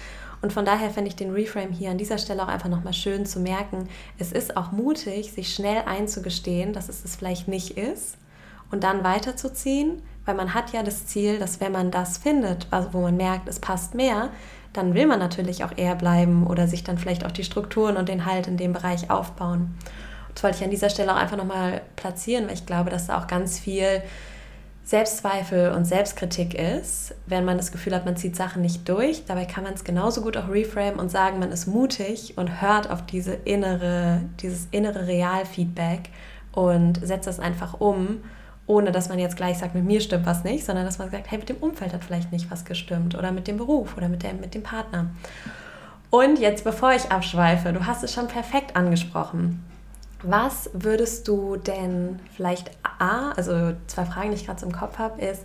[0.41, 3.25] Und von daher fände ich den Reframe hier an dieser Stelle auch einfach nochmal schön
[3.25, 3.89] zu merken.
[4.17, 8.17] Es ist auch mutig, sich schnell einzugestehen, dass es das vielleicht nicht ist
[8.71, 13.01] und dann weiterzuziehen, weil man hat ja das Ziel, dass wenn man das findet, wo
[13.01, 14.29] man merkt, es passt mehr,
[14.73, 18.09] dann will man natürlich auch eher bleiben oder sich dann vielleicht auch die Strukturen und
[18.09, 19.75] den Halt in dem Bereich aufbauen.
[20.33, 23.17] Das wollte ich an dieser Stelle auch einfach nochmal platzieren, weil ich glaube, dass da
[23.17, 24.03] auch ganz viel
[24.83, 29.25] Selbstzweifel und Selbstkritik ist, wenn man das Gefühl hat, man zieht Sachen nicht durch.
[29.25, 32.89] Dabei kann man es genauso gut auch reframe und sagen, man ist mutig und hört
[32.89, 36.09] auf diese innere, dieses innere Realfeedback
[36.53, 38.21] und setzt das einfach um
[38.67, 41.31] ohne dass man jetzt gleich sagt, mit mir stimmt was nicht, sondern dass man sagt,
[41.31, 44.23] hey, mit dem Umfeld hat vielleicht nicht was gestimmt oder mit dem Beruf oder mit
[44.23, 45.07] dem, mit dem Partner.
[46.09, 49.63] Und jetzt, bevor ich abschweife, du hast es schon perfekt angesprochen.
[50.23, 54.97] Was würdest du denn vielleicht A, also zwei Fragen, die ich gerade so im Kopf
[54.97, 55.43] habe, ist,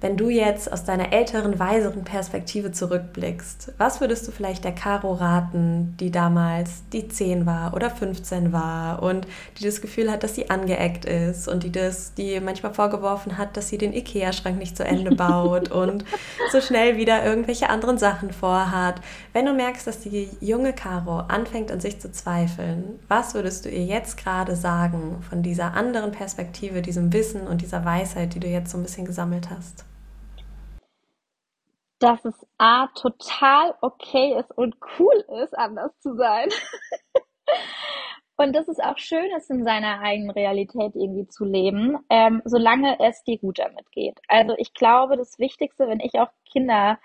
[0.00, 5.12] wenn du jetzt aus deiner älteren, weiseren Perspektive zurückblickst, was würdest du vielleicht der Caro
[5.12, 9.26] raten, die damals die 10 war oder 15 war und
[9.58, 13.56] die das Gefühl hat, dass sie angeeckt ist und die das, die manchmal vorgeworfen hat,
[13.56, 16.04] dass sie den Ikea-Schrank nicht zu Ende baut und
[16.50, 19.02] so schnell wieder irgendwelche anderen Sachen vorhat.
[19.34, 23.68] Wenn du merkst, dass die junge Caro anfängt an sich zu zweifeln, was würdest du
[23.68, 28.46] ihr jetzt gerade sagen von dieser anderen Perspektive, diesem Wissen und dieser Weisheit, die du
[28.46, 29.84] jetzt so ein bisschen gesammelt hast?
[32.00, 36.48] Dass es A total okay ist und cool ist, anders zu sein.
[38.36, 42.98] und dass es auch schön ist, in seiner eigenen Realität irgendwie zu leben, ähm, solange
[43.00, 44.18] es dir gut damit geht.
[44.28, 46.98] Also ich glaube, das Wichtigste, wenn ich auch Kinder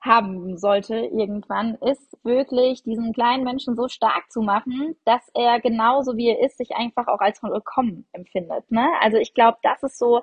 [0.00, 6.16] haben sollte irgendwann, ist wirklich diesen kleinen Menschen so stark zu machen, dass er genauso
[6.16, 8.70] wie er ist, sich einfach auch als willkommen empfindet.
[8.70, 8.88] Ne?
[9.00, 10.22] Also ich glaube, das ist so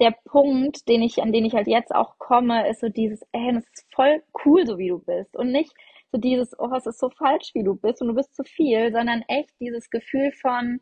[0.00, 3.56] der Punkt, den ich, an den ich halt jetzt auch komme, ist so dieses, ey,
[3.56, 5.36] es ist voll cool, so wie du bist.
[5.36, 5.72] Und nicht
[6.12, 8.92] so dieses, oh, es ist so falsch, wie du bist und du bist zu viel,
[8.92, 10.80] sondern echt dieses Gefühl von,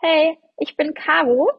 [0.00, 1.50] hey, ich bin Caro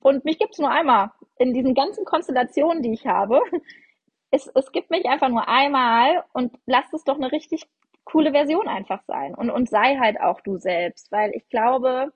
[0.00, 1.10] und mich gibt's nur einmal.
[1.38, 3.40] In diesen ganzen Konstellationen, die ich habe,
[4.30, 7.64] es, es gibt mich einfach nur einmal und lass es doch eine richtig
[8.04, 9.34] coole Version einfach sein.
[9.34, 12.12] Und, und sei halt auch du selbst, weil ich glaube,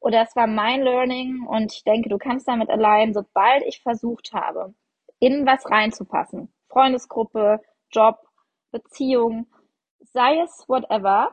[0.00, 4.32] oder es war mein Learning und ich denke, du kannst damit allein, sobald ich versucht
[4.32, 4.74] habe,
[5.18, 8.18] in was reinzupassen, Freundesgruppe, Job,
[8.70, 9.46] Beziehung,
[10.12, 11.30] sei es whatever,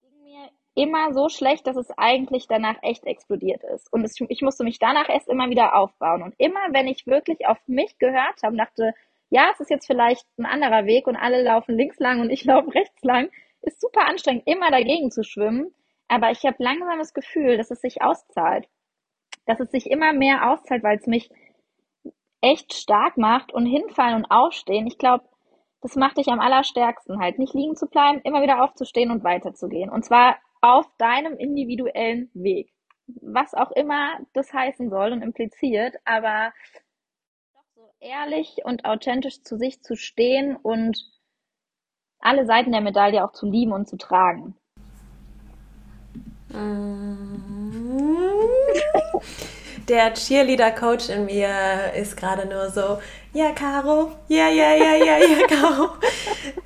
[0.00, 3.92] ging mir immer so schlecht, dass es eigentlich danach echt explodiert ist.
[3.92, 6.22] Und es, ich musste mich danach erst immer wieder aufbauen.
[6.22, 8.94] Und immer, wenn ich wirklich auf mich gehört habe, dachte,
[9.28, 12.44] ja, es ist jetzt vielleicht ein anderer Weg und alle laufen links lang und ich
[12.46, 13.30] laufe rechts lang,
[13.62, 15.74] ist super anstrengend, immer dagegen zu schwimmen.
[16.10, 18.66] Aber ich habe langsam das Gefühl, dass es sich auszahlt.
[19.46, 21.30] Dass es sich immer mehr auszahlt, weil es mich
[22.40, 24.88] echt stark macht und hinfallen und aufstehen.
[24.88, 25.24] Ich glaube,
[25.82, 27.38] das macht dich am allerstärksten halt.
[27.38, 29.88] Nicht liegen zu bleiben, immer wieder aufzustehen und weiterzugehen.
[29.88, 32.72] Und zwar auf deinem individuellen Weg.
[33.22, 36.52] Was auch immer das heißen soll und impliziert, aber
[37.76, 40.98] so ehrlich und authentisch zu sich zu stehen und
[42.18, 44.56] alle Seiten der Medaille auch zu lieben und zu tragen.
[49.88, 52.98] Der Cheerleader-Coach in mir ist gerade nur so,
[53.32, 55.90] ja, Caro, ja, ja, ja, ja, ja, Caro.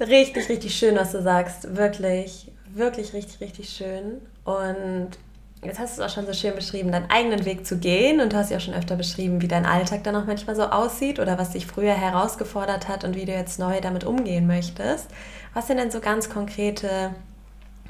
[0.00, 1.74] richtig, richtig schön, was du sagst.
[1.76, 4.20] Wirklich, wirklich, richtig, richtig schön.
[4.44, 5.08] Und
[5.62, 8.20] jetzt hast du es auch schon so schön beschrieben, deinen eigenen Weg zu gehen.
[8.20, 10.64] Und du hast ja auch schon öfter beschrieben, wie dein Alltag dann auch manchmal so
[10.64, 15.08] aussieht oder was dich früher herausgefordert hat und wie du jetzt neu damit umgehen möchtest.
[15.54, 17.14] Was sind denn so ganz konkrete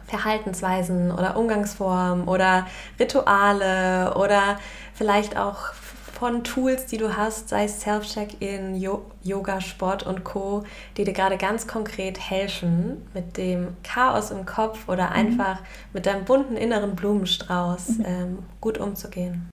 [0.07, 2.67] Verhaltensweisen oder Umgangsformen oder
[2.99, 4.59] Rituale oder
[4.95, 5.73] vielleicht auch
[6.15, 10.63] von Tools, die du hast, sei es Self-Check-In, Yoga, Sport und Co.,
[10.97, 15.13] die dir gerade ganz konkret helfen, mit dem Chaos im Kopf oder mhm.
[15.13, 15.61] einfach
[15.93, 18.05] mit deinem bunten inneren Blumenstrauß mhm.
[18.07, 19.51] ähm, gut umzugehen?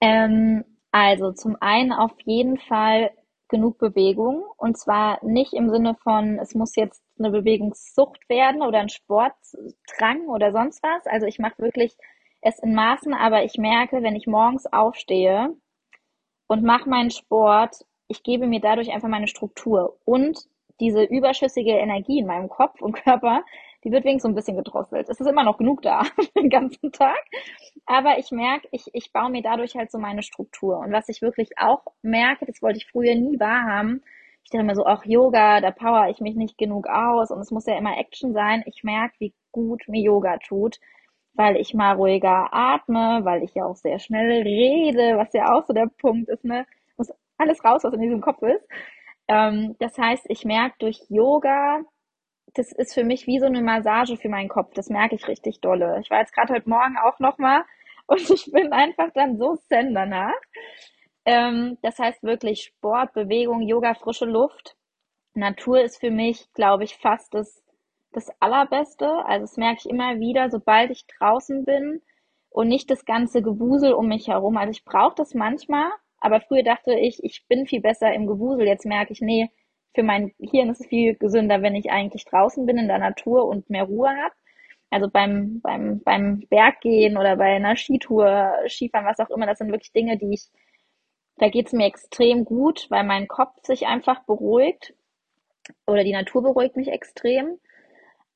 [0.00, 3.10] Ähm, also zum einen auf jeden Fall
[3.48, 8.80] genug Bewegung und zwar nicht im Sinne von, es muss jetzt eine Bewegungssucht werden oder
[8.80, 11.06] ein Sportdrang oder sonst was.
[11.06, 11.96] Also ich mache wirklich
[12.40, 15.54] es in Maßen, aber ich merke, wenn ich morgens aufstehe
[16.48, 20.38] und mache meinen Sport, ich gebe mir dadurch einfach meine Struktur und
[20.80, 23.44] diese überschüssige Energie in meinem Kopf und Körper,
[23.84, 25.08] die wird wenigstens so ein bisschen gedrosselt.
[25.08, 26.02] Es ist immer noch genug da
[26.36, 27.22] den ganzen Tag.
[27.86, 30.78] Aber ich merke, ich, ich baue mir dadurch halt so meine Struktur.
[30.78, 34.02] Und was ich wirklich auch merke, das wollte ich früher nie wahrhaben,
[34.44, 37.50] ich dachte immer so, auch Yoga, da power ich mich nicht genug aus und es
[37.50, 38.62] muss ja immer Action sein.
[38.66, 40.78] Ich merke, wie gut mir Yoga tut,
[41.34, 45.66] weil ich mal ruhiger atme, weil ich ja auch sehr schnell rede, was ja auch
[45.66, 46.66] so der Punkt ist, ne?
[46.96, 48.66] Muss alles raus, was in diesem Kopf ist.
[49.28, 51.82] Ähm, das heißt, ich merke durch Yoga,
[52.54, 54.74] das ist für mich wie so eine Massage für meinen Kopf.
[54.74, 55.98] Das merke ich richtig dolle.
[56.00, 57.64] Ich war jetzt gerade heute Morgen auch nochmal
[58.06, 60.34] und ich bin einfach dann so zen danach.
[61.24, 64.76] Ähm, das heißt wirklich Sport, Bewegung, Yoga, frische Luft.
[65.34, 67.62] Natur ist für mich, glaube ich, fast das,
[68.12, 69.08] das Allerbeste.
[69.26, 72.02] Also das merke ich immer wieder, sobald ich draußen bin
[72.50, 74.56] und nicht das ganze Gewusel um mich herum.
[74.56, 78.66] Also ich brauche das manchmal, aber früher dachte ich, ich bin viel besser im Gewusel.
[78.66, 79.50] Jetzt merke ich, nee,
[79.94, 83.46] für mein Hirn ist es viel gesünder, wenn ich eigentlich draußen bin in der Natur
[83.46, 84.34] und mehr Ruhe habe.
[84.90, 89.70] Also beim, beim, beim Berggehen oder bei einer Skitour, Skifahren, was auch immer, das sind
[89.70, 90.48] wirklich Dinge, die ich
[91.40, 94.94] da geht es mir extrem gut, weil mein Kopf sich einfach beruhigt
[95.86, 97.58] oder die Natur beruhigt mich extrem.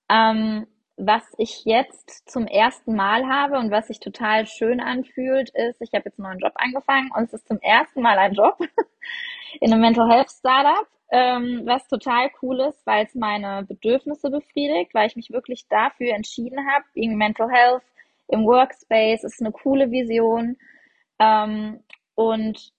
[0.09, 5.83] Ähm, was ich jetzt zum ersten Mal habe und was sich total schön anfühlt, ist,
[5.83, 8.59] ich habe jetzt einen neuen Job angefangen und es ist zum ersten Mal ein Job
[9.61, 14.95] in einem Mental Health Startup, ähm, was total cool ist, weil es meine Bedürfnisse befriedigt,
[14.95, 17.83] weil ich mich wirklich dafür entschieden habe, wegen Mental Health
[18.29, 20.57] im Workspace ist eine coole Vision
[21.19, 21.81] ähm,
[22.15, 22.74] und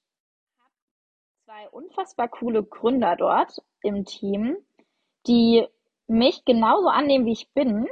[1.56, 4.58] zwei unfassbar coole Gründer dort im Team,
[5.26, 5.65] die
[6.08, 7.88] mich genauso annehmen, wie ich bin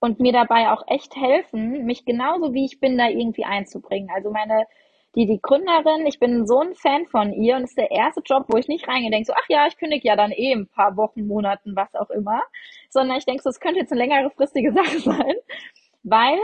[0.00, 4.10] und mir dabei auch echt helfen, mich genauso wie ich bin da irgendwie einzubringen.
[4.14, 4.66] Also meine
[5.14, 8.20] die, die Gründerin, ich bin so ein Fan von ihr und es ist der erste
[8.20, 10.68] Job, wo ich nicht reingehe, denke so, ach ja, ich kündige ja dann eh ein
[10.68, 12.42] paar Wochen, Monaten, was auch immer,
[12.90, 15.34] sondern ich denke so, es könnte jetzt eine längere fristige Sache sein,
[16.02, 16.38] weil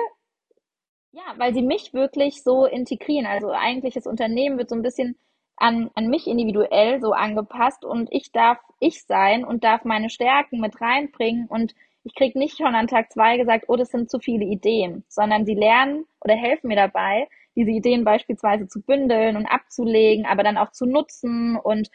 [1.10, 3.26] ja, weil sie mich wirklich so integrieren.
[3.26, 5.18] Also eigentlich das Unternehmen wird so ein bisschen
[5.62, 10.60] an, an mich individuell so angepasst und ich darf ich sein und darf meine Stärken
[10.60, 14.18] mit reinbringen und ich krieg nicht schon an Tag zwei gesagt, oh, das sind zu
[14.18, 19.46] viele Ideen, sondern sie lernen oder helfen mir dabei, diese Ideen beispielsweise zu bündeln und
[19.46, 21.90] abzulegen, aber dann auch zu nutzen und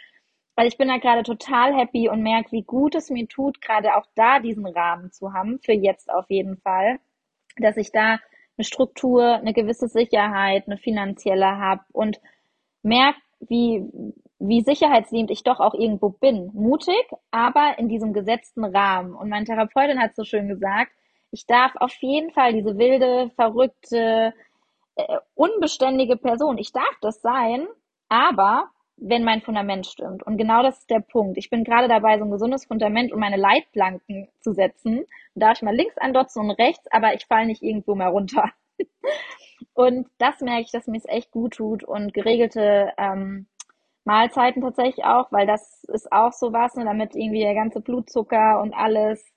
[0.55, 3.95] weil ich bin da gerade total happy und merke, wie gut es mir tut, gerade
[3.95, 6.99] auch da diesen Rahmen zu haben, für jetzt auf jeden Fall,
[7.57, 8.19] dass ich da
[8.57, 12.19] eine Struktur, eine gewisse Sicherheit, eine finanzielle habe und
[12.81, 13.85] merke, wie,
[14.39, 16.51] wie sicherheitsliebend ich doch auch irgendwo bin.
[16.53, 19.13] Mutig, aber in diesem gesetzten Rahmen.
[19.13, 20.91] Und meine Therapeutin hat so schön gesagt,
[21.31, 24.33] ich darf auf jeden Fall diese wilde, verrückte,
[24.95, 27.67] äh, unbeständige Person, ich darf das sein,
[28.09, 30.23] aber wenn mein Fundament stimmt.
[30.23, 31.37] Und genau das ist der Punkt.
[31.37, 35.05] Ich bin gerade dabei, so ein gesundes Fundament und meine Leitplanken zu setzen.
[35.35, 38.51] Da darf ich mal links andotzen und rechts, aber ich falle nicht irgendwo mehr runter.
[39.73, 43.47] und das merke ich, dass mir es echt gut tut und geregelte ähm,
[44.05, 48.61] Mahlzeiten tatsächlich auch, weil das ist auch so was, ne, damit irgendwie der ganze Blutzucker
[48.61, 49.33] und alles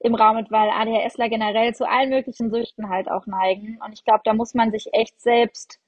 [0.00, 3.78] im Raum ist, weil ADHSler generell zu allen möglichen Süchten halt auch neigen.
[3.84, 5.80] Und ich glaube, da muss man sich echt selbst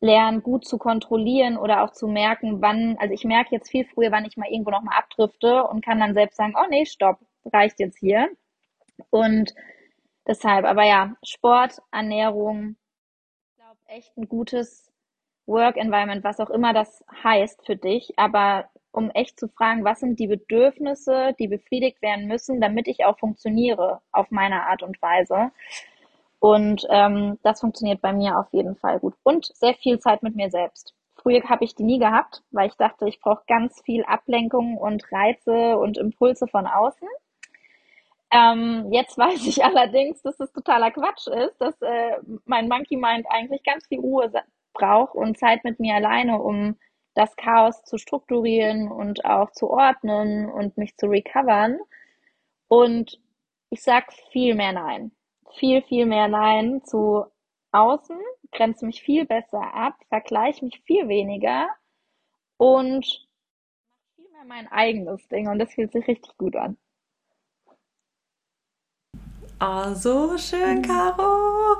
[0.00, 4.12] lernen, gut zu kontrollieren oder auch zu merken, wann, also ich merke jetzt viel früher,
[4.12, 7.18] wann ich mal irgendwo nochmal abdrifte und kann dann selbst sagen, oh nee, stopp,
[7.52, 8.28] reicht jetzt hier.
[9.10, 9.54] Und
[10.26, 12.76] deshalb, aber ja, Sport, Ernährung,
[13.50, 14.92] ich glaube echt ein gutes
[15.46, 20.00] Work Environment, was auch immer das heißt für dich, aber um echt zu fragen, was
[20.00, 25.00] sind die Bedürfnisse, die befriedigt werden müssen, damit ich auch funktioniere auf meine Art und
[25.02, 25.52] Weise.
[26.38, 29.14] Und ähm, das funktioniert bei mir auf jeden Fall gut.
[29.22, 30.94] Und sehr viel Zeit mit mir selbst.
[31.14, 35.04] Früher habe ich die nie gehabt, weil ich dachte, ich brauche ganz viel Ablenkung und
[35.12, 37.08] Reize und Impulse von außen.
[38.30, 43.26] Ähm, jetzt weiß ich allerdings, dass es totaler Quatsch ist, dass äh, mein Monkey Mind
[43.28, 44.32] eigentlich ganz viel Ruhe
[44.72, 46.76] braucht und Zeit mit mir alleine, um
[47.14, 51.78] das Chaos zu strukturieren und auch zu ordnen und mich zu recovern.
[52.68, 53.20] Und
[53.70, 55.12] ich sag viel mehr Nein
[55.58, 57.24] viel, viel mehr Nein zu
[57.72, 58.18] außen,
[58.52, 61.68] grenze mich viel besser ab, vergleiche mich viel weniger
[62.56, 63.04] und
[64.14, 66.76] viel mehr mein eigenes Ding und das fühlt sich richtig gut an.
[69.58, 71.76] Oh, so schön, Caro.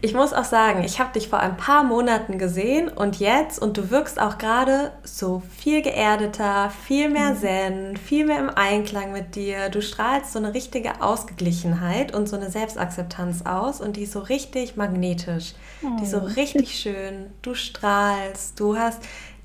[0.00, 3.76] Ich muss auch sagen, ich habe dich vor ein paar Monaten gesehen und jetzt, und
[3.76, 7.36] du wirkst auch gerade so viel geerdeter, viel mehr mhm.
[7.36, 9.68] Zen, viel mehr im Einklang mit dir.
[9.68, 14.20] Du strahlst so eine richtige Ausgeglichenheit und so eine Selbstakzeptanz aus und die ist so
[14.20, 15.54] richtig magnetisch.
[15.82, 16.30] Die ist so oh.
[16.36, 17.30] richtig schön.
[17.42, 19.02] Du strahlst, du hast,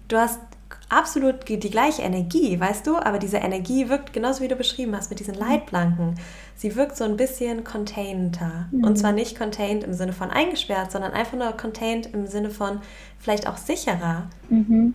[0.07, 0.39] du hast
[0.89, 2.97] absolut die gleiche Energie, weißt du?
[2.97, 6.15] Aber diese Energie wirkt genauso wie du beschrieben hast mit diesen Leitplanken.
[6.55, 8.67] Sie wirkt so ein bisschen containter.
[8.71, 8.83] Mhm.
[8.83, 12.79] Und zwar nicht contained im Sinne von eingesperrt, sondern einfach nur contained im Sinne von
[13.19, 14.27] vielleicht auch sicherer.
[14.49, 14.93] Mhm.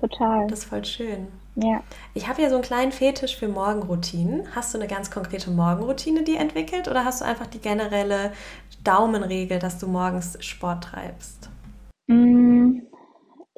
[0.00, 0.46] Total.
[0.46, 1.28] Das ist voll schön.
[1.56, 1.82] Ja.
[2.14, 4.46] Ich habe ja so einen kleinen Fetisch für Morgenroutinen.
[4.54, 8.32] Hast du eine ganz konkrete Morgenroutine, die entwickelt, oder hast du einfach die generelle
[8.84, 11.50] Daumenregel, dass du morgens Sport treibst?
[12.06, 12.82] Mm,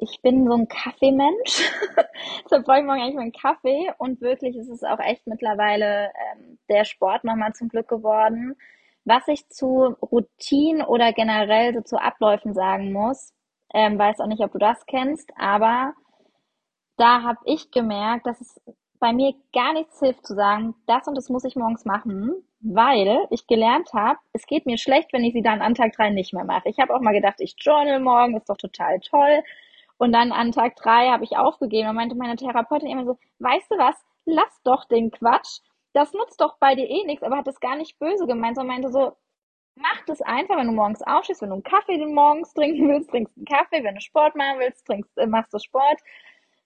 [0.01, 1.71] ich bin so ein Kaffeemensch.
[2.43, 3.93] Deshalb brauche ich morgen eigentlich meinen Kaffee.
[3.99, 8.55] Und wirklich ist es auch echt mittlerweile ähm, der Sport nochmal zum Glück geworden.
[9.05, 13.33] Was ich zu Routinen oder generell so zu Abläufen sagen muss,
[13.73, 15.93] ähm, weiß auch nicht, ob du das kennst, aber
[16.97, 18.61] da habe ich gemerkt, dass es
[18.99, 23.25] bei mir gar nichts hilft zu sagen, das und das muss ich morgens machen, weil
[23.31, 26.33] ich gelernt habe, es geht mir schlecht, wenn ich sie dann an Tag drei nicht
[26.33, 26.69] mehr mache.
[26.69, 29.43] Ich habe auch mal gedacht, ich journal morgen, ist doch total toll.
[30.01, 33.69] Und dann an Tag drei habe ich aufgegeben und meinte meine Therapeutin immer so, weißt
[33.69, 35.59] du was, lass doch den Quatsch.
[35.93, 38.81] Das nutzt doch bei dir eh nichts, aber hat das gar nicht böse gemeint, sondern
[38.81, 39.15] meinte so,
[39.75, 43.37] mach das einfach, wenn du morgens aufstehst, wenn du einen Kaffee morgens trinken willst, trinkst
[43.37, 45.99] einen Kaffee, wenn du Sport machen willst, trinkst, äh, machst du Sport.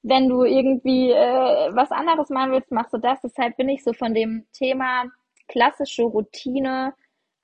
[0.01, 3.19] Wenn du irgendwie äh, was anderes machen willst, machst du das.
[3.19, 5.11] Deshalb bin ich so von dem Thema
[5.49, 6.93] klassische Routine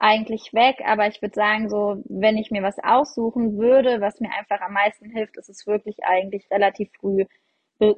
[0.01, 4.31] eigentlich weg, aber ich würde sagen, so, wenn ich mir was aussuchen würde, was mir
[4.31, 7.25] einfach am meisten hilft, ist es wirklich eigentlich relativ früh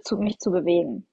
[0.04, 1.08] zu, mich zu bewegen.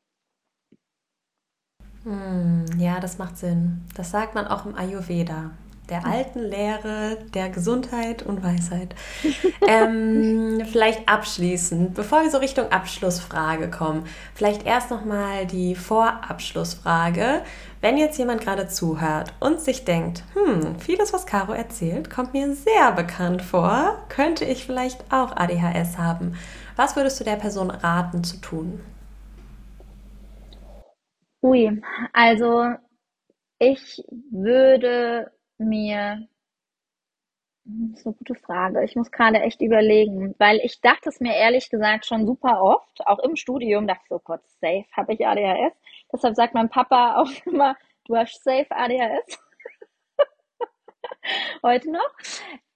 [2.02, 3.82] Hm, ja, das macht Sinn.
[3.94, 5.52] Das sagt man auch im Ayurveda
[5.90, 8.94] der alten Lehre der Gesundheit und Weisheit.
[9.66, 17.42] ähm, vielleicht abschließend, bevor wir so Richtung Abschlussfrage kommen, vielleicht erst nochmal die Vorabschlussfrage.
[17.80, 22.54] Wenn jetzt jemand gerade zuhört und sich denkt, hm, vieles, was Caro erzählt, kommt mir
[22.54, 26.34] sehr bekannt vor, könnte ich vielleicht auch ADHS haben.
[26.76, 28.80] Was würdest du der Person raten zu tun?
[31.42, 31.80] Ui,
[32.12, 32.74] also
[33.58, 35.30] ich würde
[35.64, 36.26] mir
[37.64, 38.84] Das ist eine gute Frage.
[38.84, 43.06] Ich muss gerade echt überlegen, weil ich dachte es mir ehrlich gesagt schon super oft,
[43.06, 45.74] auch im Studium, dachte ich so, Gott, safe habe ich ADHS.
[46.12, 49.38] Deshalb sagt mein Papa auch immer, du hast safe ADHS.
[51.62, 52.10] Heute noch.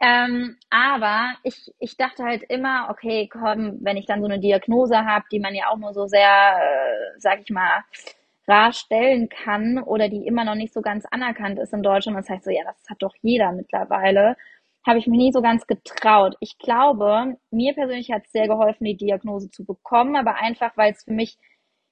[0.01, 5.05] Ähm, aber ich, ich dachte halt immer, okay, komm, wenn ich dann so eine Diagnose
[5.05, 7.83] habe, die man ja auch nur so sehr, äh, sag ich mal,
[8.47, 12.19] rar stellen kann oder die immer noch nicht so ganz anerkannt ist in Deutschland.
[12.19, 14.37] Das heißt so, ja, das hat doch jeder mittlerweile.
[14.87, 16.37] Habe ich mich nie so ganz getraut.
[16.41, 20.93] Ich glaube, mir persönlich hat es sehr geholfen, die Diagnose zu bekommen, aber einfach, weil
[20.93, 21.39] es für mich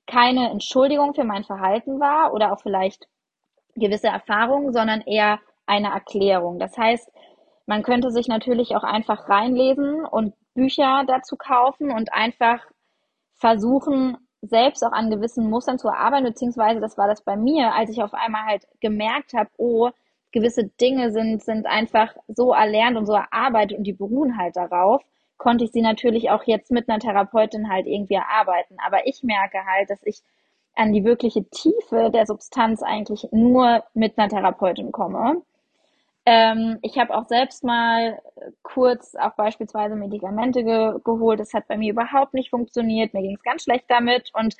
[0.07, 3.07] keine Entschuldigung für mein Verhalten war oder auch vielleicht
[3.75, 6.59] gewisse Erfahrungen, sondern eher eine Erklärung.
[6.59, 7.11] Das heißt,
[7.67, 12.61] man könnte sich natürlich auch einfach reinlesen und Bücher dazu kaufen und einfach
[13.37, 17.91] versuchen, selbst auch an gewissen Mustern zu arbeiten, beziehungsweise das war das bei mir, als
[17.91, 19.91] ich auf einmal halt gemerkt habe, oh,
[20.33, 25.03] gewisse Dinge sind, sind einfach so erlernt und so erarbeitet und die beruhen halt darauf,
[25.37, 28.77] konnte ich sie natürlich auch jetzt mit einer Therapeutin halt irgendwie erarbeiten.
[28.85, 30.23] Aber ich merke halt, dass ich
[30.75, 35.43] an die wirkliche Tiefe der Substanz eigentlich nur mit einer Therapeutin komme.
[36.25, 38.21] Ähm, ich habe auch selbst mal
[38.63, 41.41] kurz auch beispielsweise Medikamente ge geholt.
[41.41, 43.13] Das hat bei mir überhaupt nicht funktioniert.
[43.15, 44.57] Mir ging es ganz schlecht damit und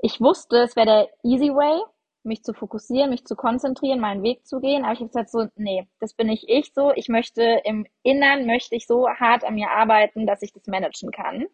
[0.00, 1.80] ich wusste, es wäre der easy way,
[2.24, 4.84] mich zu fokussieren, mich zu konzentrieren, meinen Weg zu gehen.
[4.84, 6.92] Aber ich habe gesagt so, nee, das bin nicht ich so.
[6.94, 11.10] Ich möchte im Innern, möchte ich so hart an mir arbeiten, dass ich das managen
[11.10, 11.46] kann.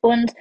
[0.00, 0.32] Und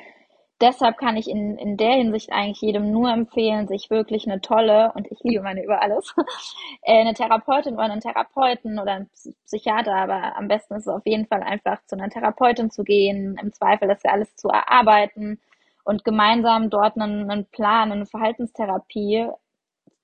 [0.62, 4.92] deshalb kann ich in, in der Hinsicht eigentlich jedem nur empfehlen, sich wirklich eine tolle,
[4.96, 6.14] und ich liebe meine über alles,
[6.82, 9.10] äh, eine Therapeutin oder einen Therapeuten oder einen
[9.46, 13.38] Psychiater, aber am besten ist es auf jeden Fall einfach zu einer Therapeutin zu gehen,
[13.42, 15.40] im Zweifel das ja alles zu erarbeiten
[15.84, 19.28] und gemeinsam dort einen, einen Plan, eine Verhaltenstherapie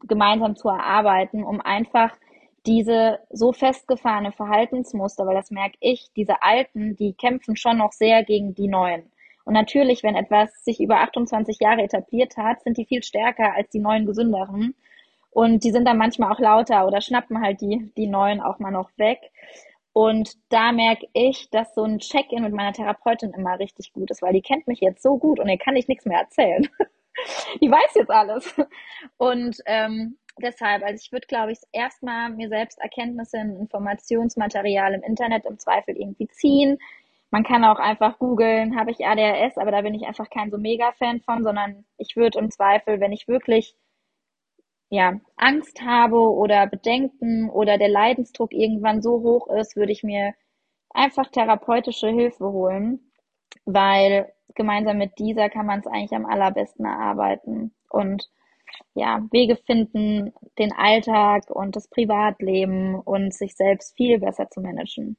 [0.03, 2.11] gemeinsam zu erarbeiten, um einfach
[2.65, 8.23] diese so festgefahrene Verhaltensmuster, weil das merke ich, diese alten, die kämpfen schon noch sehr
[8.23, 9.11] gegen die neuen.
[9.51, 13.69] Und natürlich, wenn etwas sich über 28 Jahre etabliert hat, sind die viel stärker als
[13.69, 14.75] die neuen gesünderen.
[15.29, 18.71] Und die sind dann manchmal auch lauter oder schnappen halt die, die neuen auch mal
[18.71, 19.19] noch weg.
[19.91, 24.21] Und da merke ich, dass so ein Check-in mit meiner Therapeutin immer richtig gut ist,
[24.21, 26.69] weil die kennt mich jetzt so gut und ihr kann ich nichts mehr erzählen.
[27.61, 28.55] die weiß jetzt alles.
[29.17, 35.03] Und ähm, deshalb, also ich würde, glaube ich, erstmal mir selbst Erkenntnisse in Informationsmaterial im
[35.03, 36.79] Internet im Zweifel irgendwie ziehen,
[37.31, 40.57] man kann auch einfach googeln, habe ich ADHS, aber da bin ich einfach kein so
[40.57, 43.75] Mega-Fan von, sondern ich würde im Zweifel, wenn ich wirklich
[44.89, 50.33] ja, Angst habe oder Bedenken oder der Leidensdruck irgendwann so hoch ist, würde ich mir
[50.89, 53.11] einfach therapeutische Hilfe holen,
[53.65, 58.29] weil gemeinsam mit dieser kann man es eigentlich am allerbesten erarbeiten und
[58.93, 65.17] ja, Wege finden, den Alltag und das Privatleben und sich selbst viel besser zu managen.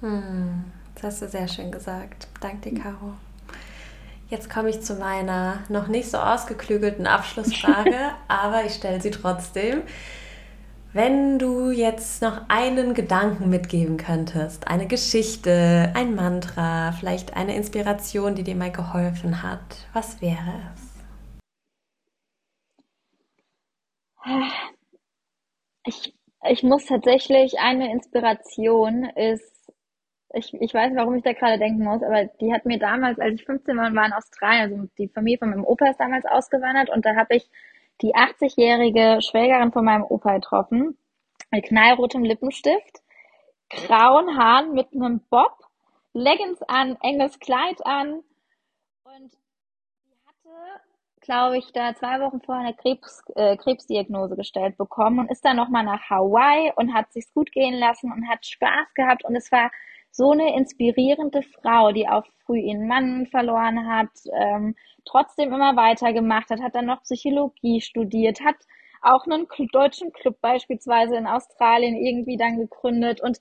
[0.00, 2.28] Hm, das hast du sehr schön gesagt.
[2.40, 3.14] Danke dir, Caro.
[4.28, 7.96] Jetzt komme ich zu meiner noch nicht so ausgeklügelten Abschlussfrage,
[8.28, 9.82] aber ich stelle sie trotzdem.
[10.92, 18.34] Wenn du jetzt noch einen Gedanken mitgeben könntest, eine Geschichte, ein Mantra, vielleicht eine Inspiration,
[18.34, 20.96] die dir mal geholfen hat, was wäre es?
[25.84, 26.14] Ich,
[26.50, 29.55] ich muss tatsächlich, eine Inspiration ist
[30.36, 33.40] ich, ich weiß, warum ich da gerade denken muss, aber die hat mir damals, als
[33.40, 36.26] ich 15 war und war in Australien, also die Familie von meinem Opa ist damals
[36.26, 37.48] ausgewandert und da habe ich
[38.02, 40.98] die 80-jährige Schwägerin von meinem Opa getroffen,
[41.50, 43.02] mit knallrotem Lippenstift,
[43.70, 45.56] grauen Haaren mit einem Bob,
[46.12, 48.22] Leggings an, enges Kleid an
[49.04, 49.32] und
[50.04, 50.80] die hatte,
[51.20, 55.56] glaube ich, da zwei Wochen vorher eine Krebs, äh, Krebsdiagnose gestellt bekommen und ist dann
[55.56, 59.50] nochmal nach Hawaii und hat sich's gut gehen lassen und hat Spaß gehabt und es
[59.50, 59.70] war
[60.16, 66.50] so eine inspirierende Frau, die auch früh ihren Mann verloren hat, ähm, trotzdem immer weitergemacht
[66.50, 68.56] hat, hat dann noch Psychologie studiert, hat
[69.02, 73.38] auch einen deutschen Club beispielsweise in Australien irgendwie dann gegründet und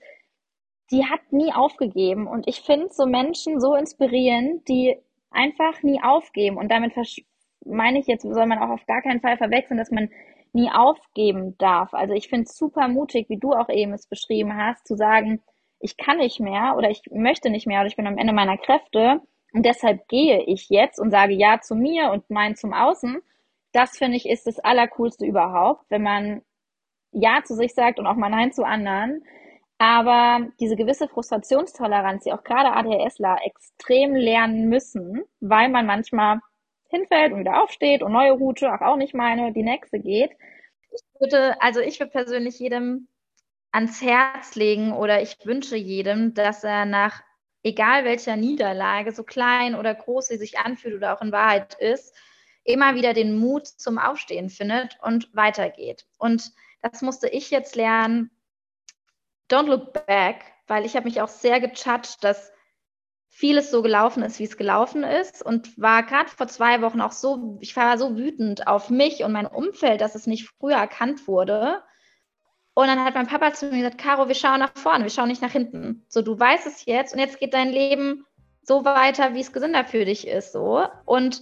[0.91, 2.28] die hat nie aufgegeben.
[2.28, 4.97] Und ich finde so Menschen so inspirierend, die
[5.32, 6.57] einfach nie aufgeben.
[6.57, 6.93] Und damit
[7.65, 10.09] meine ich jetzt, soll man auch auf gar keinen Fall verwechseln, dass man
[10.53, 11.93] nie aufgeben darf.
[11.93, 15.41] Also ich finde es super mutig, wie du auch eben es beschrieben hast, zu sagen,
[15.86, 18.57] ich kann nicht mehr oder ich möchte nicht mehr oder ich bin am Ende meiner
[18.57, 19.21] Kräfte
[19.53, 23.21] und deshalb gehe ich jetzt und sage Ja zu mir und Nein zum Außen.
[23.71, 26.41] Das finde ich ist das Allercoolste überhaupt, wenn man
[27.11, 29.23] Ja zu sich sagt und auch mal Nein zu anderen.
[29.77, 36.39] Aber diese gewisse Frustrationstoleranz, die auch gerade ADHSler extrem lernen müssen, weil man manchmal
[36.89, 40.31] hinfällt und wieder aufsteht und neue Route, auch, nicht meine, die nächste geht.
[40.91, 43.07] Ich würde, also ich würde persönlich jedem
[43.76, 47.21] ans Herz legen oder ich wünsche jedem, dass er nach
[47.61, 52.15] egal welcher Niederlage, so klein oder groß sie sich anfühlt oder auch in Wahrheit ist,
[52.63, 56.07] immer wieder den Mut zum Aufstehen findet und weitergeht.
[56.17, 58.32] Und das musste ich jetzt lernen.
[59.51, 62.53] Don't look back, weil ich habe mich auch sehr gejudged, dass
[63.28, 67.11] vieles so gelaufen ist, wie es gelaufen ist und war gerade vor zwei Wochen auch
[67.11, 71.28] so, ich war so wütend auf mich und mein Umfeld, dass es nicht früher erkannt
[71.28, 71.84] wurde.
[72.76, 75.30] Und dann hat mein Papa zu mir gesagt, Caro, wir schauen nach vorne, wir schauen
[75.30, 76.05] nicht nach hinten.
[76.09, 78.26] So, du weißt es jetzt und jetzt geht dein Leben
[78.63, 80.86] so weiter, wie es gesünder für dich ist, so.
[81.05, 81.41] Und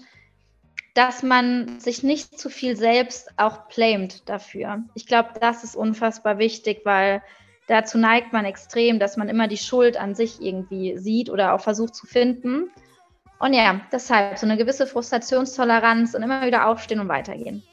[0.94, 4.84] dass man sich nicht zu viel selbst auch blamet dafür.
[4.94, 7.24] Ich glaube, das ist unfassbar wichtig, weil
[7.68, 11.62] dazu neigt man extrem, dass man immer die Schuld an sich irgendwie sieht oder auch
[11.62, 12.70] versucht zu finden.
[13.40, 17.64] Und ja, deshalb so eine gewisse Frustrationstoleranz und immer wieder aufstehen und weitergehen.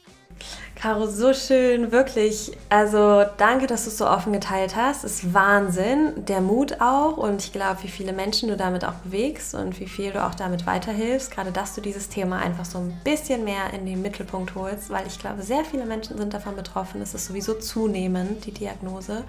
[0.75, 2.53] Caro, so schön, wirklich.
[2.71, 5.05] Also danke, dass du es so offen geteilt hast.
[5.05, 8.95] Es ist Wahnsinn, der Mut auch und ich glaube, wie viele Menschen du damit auch
[8.95, 11.31] bewegst und wie viel du auch damit weiterhilfst.
[11.31, 15.07] Gerade, dass du dieses Thema einfach so ein bisschen mehr in den Mittelpunkt holst, weil
[15.07, 17.03] ich glaube, sehr viele Menschen sind davon betroffen.
[17.03, 19.25] Es ist sowieso zunehmend, die Diagnose.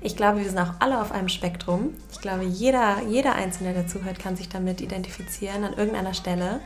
[0.00, 1.94] Ich glaube, wir sind auch alle auf einem Spektrum.
[2.12, 6.60] Ich glaube, jeder, jeder Einzelne, der zuhört, kann sich damit identifizieren an irgendeiner Stelle.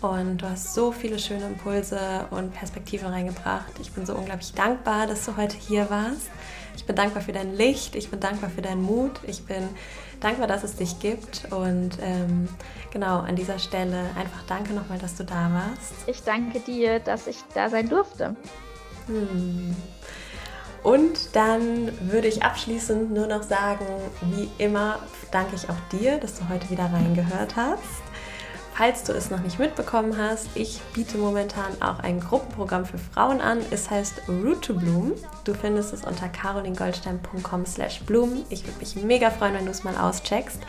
[0.00, 3.72] Und du hast so viele schöne Impulse und Perspektiven reingebracht.
[3.80, 6.30] Ich bin so unglaublich dankbar, dass du heute hier warst.
[6.74, 9.68] Ich bin dankbar für dein Licht, ich bin dankbar für deinen Mut, ich bin
[10.20, 11.48] dankbar, dass es dich gibt.
[11.50, 12.48] Und ähm,
[12.90, 15.92] genau an dieser Stelle einfach danke nochmal, dass du da warst.
[16.06, 18.36] Ich danke dir, dass ich da sein durfte.
[19.06, 19.76] Hm.
[20.82, 23.84] Und dann würde ich abschließend nur noch sagen,
[24.22, 27.99] wie immer danke ich auch dir, dass du heute wieder reingehört hast.
[28.80, 33.42] Falls du es noch nicht mitbekommen hast, ich biete momentan auch ein Gruppenprogramm für Frauen
[33.42, 33.58] an.
[33.70, 35.12] Es heißt Root to Bloom.
[35.44, 38.42] Du findest es unter carolingoldstein.com slash bloom.
[38.48, 40.60] Ich würde mich mega freuen, wenn du es mal auscheckst.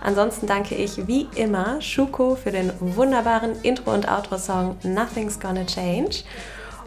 [0.00, 6.24] Ansonsten danke ich wie immer Schuko für den wunderbaren Intro- und Outro-Song Nothing's Gonna Change.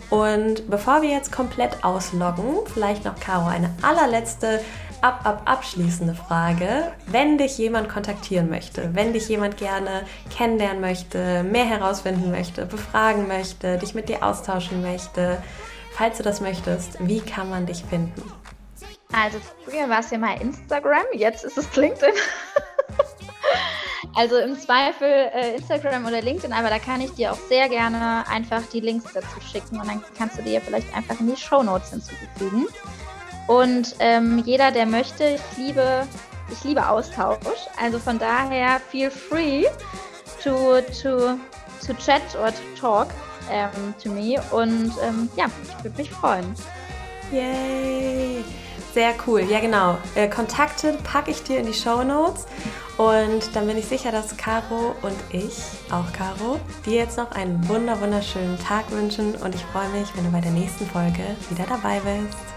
[0.10, 4.60] Und bevor wir jetzt komplett ausloggen, vielleicht noch Caro eine allerletzte
[5.04, 6.94] ab, ab, abschließende Frage.
[7.08, 13.28] Wenn dich jemand kontaktieren möchte, wenn dich jemand gerne kennenlernen möchte, mehr herausfinden möchte, befragen
[13.28, 15.44] möchte, dich mit dir austauschen möchte,
[15.92, 18.24] falls du das möchtest, wie kann man dich finden?
[19.12, 22.16] Also früher war es ja mal Instagram, jetzt ist es LinkedIn.
[24.16, 28.24] also im Zweifel äh, Instagram oder LinkedIn, aber da kann ich dir auch sehr gerne
[28.28, 31.62] einfach die Links dazu schicken und dann kannst du dir vielleicht einfach in die Show
[31.62, 32.68] Notes hinzufügen.
[33.48, 36.08] Und ähm, jeder, der möchte, ich liebe,
[36.52, 37.68] ich liebe Austausch.
[37.82, 39.66] Also von daher feel free
[40.44, 41.38] to, to,
[41.86, 43.08] to chat or to talk
[43.52, 44.42] ähm, to me.
[44.52, 46.56] Und ähm, ja, ich würde mich freuen.
[47.32, 48.44] Yay!
[48.94, 49.42] Sehr cool.
[49.50, 49.98] Ja, genau.
[50.14, 52.46] Äh, Kontakte packe ich dir in die Show Notes.
[52.98, 55.58] Und dann bin ich sicher, dass Caro und ich,
[55.90, 59.34] auch Caro, dir jetzt noch einen wunder wunderschönen Tag wünschen.
[59.36, 62.53] Und ich freue mich, wenn du bei der nächsten Folge wieder dabei bist.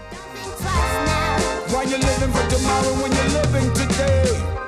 [0.63, 4.66] Why you living for tomorrow when you're living today?